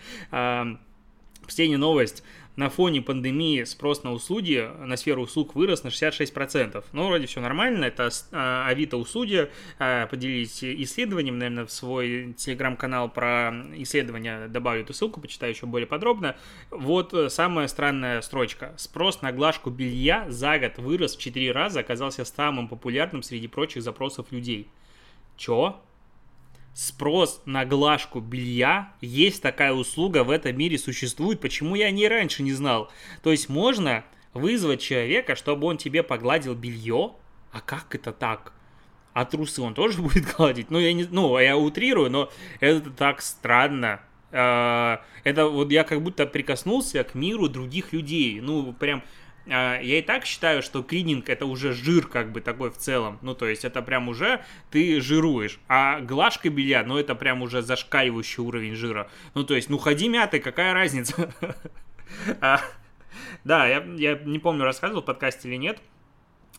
Последняя 1.46 1.78
новость. 1.78 2.24
На 2.56 2.70
фоне 2.70 3.02
пандемии 3.02 3.65
спрос 3.65 4.04
на 4.04 4.13
услуги, 4.13 4.70
на 4.80 4.96
сферу 4.96 5.24
услуг 5.24 5.56
вырос 5.56 5.84
на 5.84 5.89
66%. 5.89 6.84
Ну, 6.94 7.08
вроде 7.08 7.28
все 7.28 7.41
нормально, 7.41 7.84
это 7.84 8.10
а, 8.32 8.68
Авито 8.70 8.96
услуги, 8.96 9.50
а, 9.78 10.08
поделились 10.08 10.63
исследованием, 10.63 11.38
наверное, 11.38 11.65
в 11.65 11.72
свой 11.72 12.34
телеграм-канал 12.38 13.10
про 13.10 13.54
исследования 13.76 14.48
добавлю 14.48 14.84
эту 14.84 14.94
ссылку, 14.94 15.20
почитаю 15.20 15.52
еще 15.52 15.65
более 15.65 15.86
подробно. 15.86 16.38
Вот 16.72 17.13
э, 17.13 17.30
самая 17.30 17.68
странная 17.68 18.22
строчка. 18.22 18.74
Спрос 18.78 19.22
на 19.22 19.34
глажку 19.34 19.70
белья 19.70 20.26
за 20.30 20.58
год 20.58 20.78
вырос 20.78 21.18
в 21.18 21.20
4 21.20 21.52
раза, 21.52 21.82
оказался 21.82 22.24
самым 22.24 22.70
популярным 22.70 23.22
среди 23.22 23.50
прочих 23.50 23.84
запросов 23.84 24.32
людей. 24.32 24.70
Чё? 25.36 25.82
Спрос 26.76 27.42
на 27.46 27.66
глажку 27.66 28.20
белья, 28.20 28.92
есть 29.00 29.42
такая 29.42 29.72
услуга 29.72 30.26
в 30.26 30.30
этом 30.30 30.56
мире 30.58 30.78
существует, 30.78 31.40
почему 31.40 31.74
я 31.76 31.86
о 31.86 31.92
ней 31.92 32.10
раньше 32.10 32.44
не 32.44 32.52
знал? 32.52 32.92
То 33.24 33.32
есть 33.32 33.48
можно 33.48 34.04
вызвать 34.34 34.82
человека, 34.82 35.36
чтобы 35.36 35.68
он 35.68 35.78
тебе 35.78 36.04
погладил 36.04 36.54
белье, 36.54 37.14
а 37.52 37.62
как 37.62 37.96
это 37.96 38.12
так? 38.12 38.52
А 39.14 39.24
трусы 39.24 39.62
он 39.62 39.74
тоже 39.74 40.02
будет 40.02 40.36
гладить? 40.36 40.70
Ну, 40.70 40.78
я 40.78 40.92
не, 40.92 41.06
ну, 41.10 41.40
я 41.40 41.58
утрирую, 41.58 42.12
но 42.12 42.30
это 42.60 42.92
так 42.92 43.22
странно. 43.22 44.02
А, 44.34 45.02
это 45.24 45.48
вот 45.48 45.72
я 45.72 45.86
как 45.86 46.02
будто 46.02 46.26
прикоснулся 46.26 47.06
к 47.06 47.16
миру 47.16 47.48
других 47.48 47.94
людей. 47.94 48.42
Ну, 48.42 48.74
прям 48.74 49.00
а, 49.00 49.04
я 49.46 50.00
и 50.00 50.02
так 50.02 50.26
считаю, 50.26 50.62
что 50.64 50.82
клининг 50.82 51.30
это 51.30 51.46
уже 51.46 51.74
жир 51.74 52.08
как 52.08 52.32
бы 52.32 52.42
такой 52.42 52.72
в 52.72 52.78
целом. 52.78 53.20
Ну, 53.22 53.36
то 53.36 53.48
есть 53.48 53.64
это 53.66 53.82
прям 53.82 54.10
уже 54.10 54.44
ты 54.72 55.00
жируешь. 55.02 55.60
А 55.68 56.00
глажка 56.02 56.50
белья, 56.50 56.84
ну, 56.84 56.98
это 56.98 57.16
прям 57.16 57.42
уже 57.42 57.62
зашкаливающий 57.62 58.42
уровень 58.44 58.76
жира. 58.76 59.10
Ну, 59.34 59.44
то 59.44 59.56
есть, 59.56 59.70
ну, 59.70 59.78
ходи 59.78 60.10
мятый, 60.10 60.40
какая 60.40 60.74
разница? 60.74 61.34
А, 62.40 62.62
да, 63.44 63.68
я 63.68 63.82
не 64.24 64.40
помню, 64.40 64.64
рассказывал 64.64 65.02
в 65.02 65.06
подкасте 65.06 65.50
или 65.50 65.58
нет, 65.58 65.80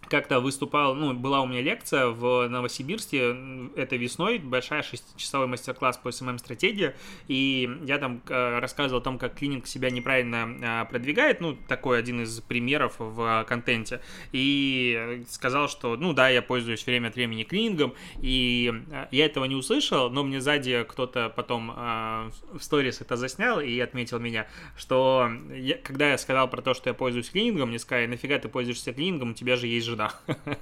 как-то 0.09 0.41
выступал, 0.41 0.95
ну, 0.95 1.13
была 1.15 1.41
у 1.41 1.47
меня 1.47 1.63
лекция 1.63 2.09
в 2.09 2.49
Новосибирске 2.49 3.37
этой 3.77 3.99
весной, 3.99 4.39
большая 4.39 4.83
шестичасовой 4.83 5.47
мастер-класс 5.47 5.99
по 5.99 6.09
SMM-стратегии, 6.09 6.95
и 7.29 7.69
я 7.85 7.99
там 7.99 8.23
э, 8.29 8.59
рассказывал 8.59 9.01
о 9.01 9.05
том, 9.05 9.19
как 9.19 9.35
клининг 9.35 9.67
себя 9.67 9.91
неправильно 9.91 10.83
э, 10.83 10.91
продвигает, 10.91 11.41
ну, 11.41 11.57
такой 11.69 11.99
один 11.99 12.23
из 12.23 12.41
примеров 12.41 12.95
в 12.99 13.45
контенте, 13.49 14.01
и 14.33 15.25
сказал, 15.29 15.69
что, 15.69 15.97
ну, 15.97 16.13
да, 16.13 16.29
я 16.29 16.43
пользуюсь 16.43 16.87
время 16.87 17.09
от 17.09 17.17
времени 17.17 17.45
клинингом, 17.45 17.95
и 18.21 18.73
э, 18.91 19.07
я 19.11 19.27
этого 19.27 19.45
не 19.45 19.55
услышал, 19.55 20.11
но 20.11 20.23
мне 20.25 20.41
сзади 20.41 20.85
кто-то 20.89 21.33
потом 21.35 21.67
в 21.67 22.61
сторис 22.61 23.01
это 23.01 23.17
заснял 23.17 23.61
и 23.61 23.79
отметил 23.81 24.19
меня, 24.19 24.47
что 24.77 25.31
я, 25.55 25.77
когда 25.79 26.11
я 26.11 26.19
сказал 26.19 26.49
про 26.49 26.63
то, 26.63 26.75
что 26.75 26.91
я 26.91 26.95
пользуюсь 26.95 27.31
клинингом, 27.31 27.69
мне 27.69 27.79
сказали, 27.79 28.07
нафига 28.07 28.39
ты 28.39 28.49
пользуешься 28.49 28.93
клинингом, 28.93 29.31
у 29.31 29.35
тебя 29.35 29.57
же 29.57 29.67
есть 29.67 29.87
жена. 29.97 30.13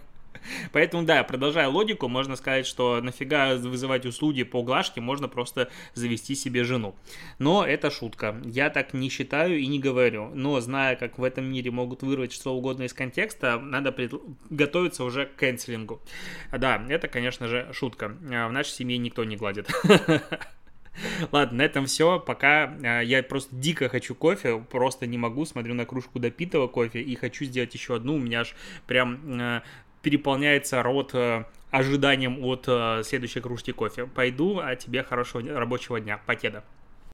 Поэтому, 0.73 1.05
да, 1.05 1.25
продолжая 1.25 1.69
логику, 1.69 2.07
можно 2.09 2.37
сказать, 2.37 2.67
что 2.67 3.01
нафига 3.01 3.55
вызывать 3.55 4.05
услуги 4.05 4.43
по 4.43 4.63
глажке, 4.63 5.01
можно 5.01 5.27
просто 5.27 5.71
завести 5.95 6.35
себе 6.35 6.65
жену. 6.65 6.95
Но 7.39 7.65
это 7.65 7.91
шутка. 7.91 8.37
Я 8.45 8.69
так 8.69 8.93
не 8.93 9.09
считаю 9.09 9.59
и 9.59 9.67
не 9.67 9.79
говорю. 9.79 10.31
Но 10.35 10.61
зная, 10.61 10.97
как 10.97 11.19
в 11.19 11.25
этом 11.25 11.47
мире 11.47 11.71
могут 11.71 12.03
вырвать 12.03 12.33
что 12.33 12.55
угодно 12.55 12.83
из 12.83 12.93
контекста, 12.93 13.59
надо 13.59 13.91
пред... 13.91 14.13
готовиться 14.51 15.05
уже 15.05 15.27
к 15.27 15.37
канцелингу. 15.37 16.01
Да, 16.53 16.85
это, 16.91 17.09
конечно 17.09 17.49
же, 17.49 17.71
шутка. 17.73 18.15
А 18.31 18.49
в 18.49 18.53
нашей 18.53 18.71
семье 18.71 18.99
никто 18.99 19.25
не 19.25 19.37
гладит. 19.37 19.71
Ладно, 21.33 21.59
на 21.59 21.63
этом 21.63 21.87
все. 21.87 22.21
Пока 22.21 22.75
а, 22.83 23.01
я 23.01 23.23
просто 23.23 23.55
дико 23.55 23.89
хочу 23.89 24.15
кофе, 24.15 24.59
просто 24.71 25.07
не 25.07 25.19
могу. 25.19 25.45
Смотрю 25.45 25.75
на 25.75 25.87
кружку 25.87 26.19
допитого 26.19 26.69
кофе 26.69 27.01
и 27.01 27.15
хочу 27.17 27.45
сделать 27.45 27.75
еще 27.75 27.97
одну. 27.97 28.15
У 28.15 28.19
меня 28.19 28.41
аж 28.41 28.55
прям 28.87 29.21
а, 29.41 29.63
переполняется 30.03 30.83
рот 30.83 31.11
а, 31.15 31.49
ожиданием 31.71 32.45
от 32.45 32.69
следующей 33.07 33.41
кружки 33.41 33.73
кофе. 33.73 34.07
Пойду, 34.07 34.61
а 34.61 34.77
тебе 34.77 35.03
хорошего 35.03 35.43
рабочего 35.59 36.01
дня. 36.01 36.21
Покеда. 36.27 36.65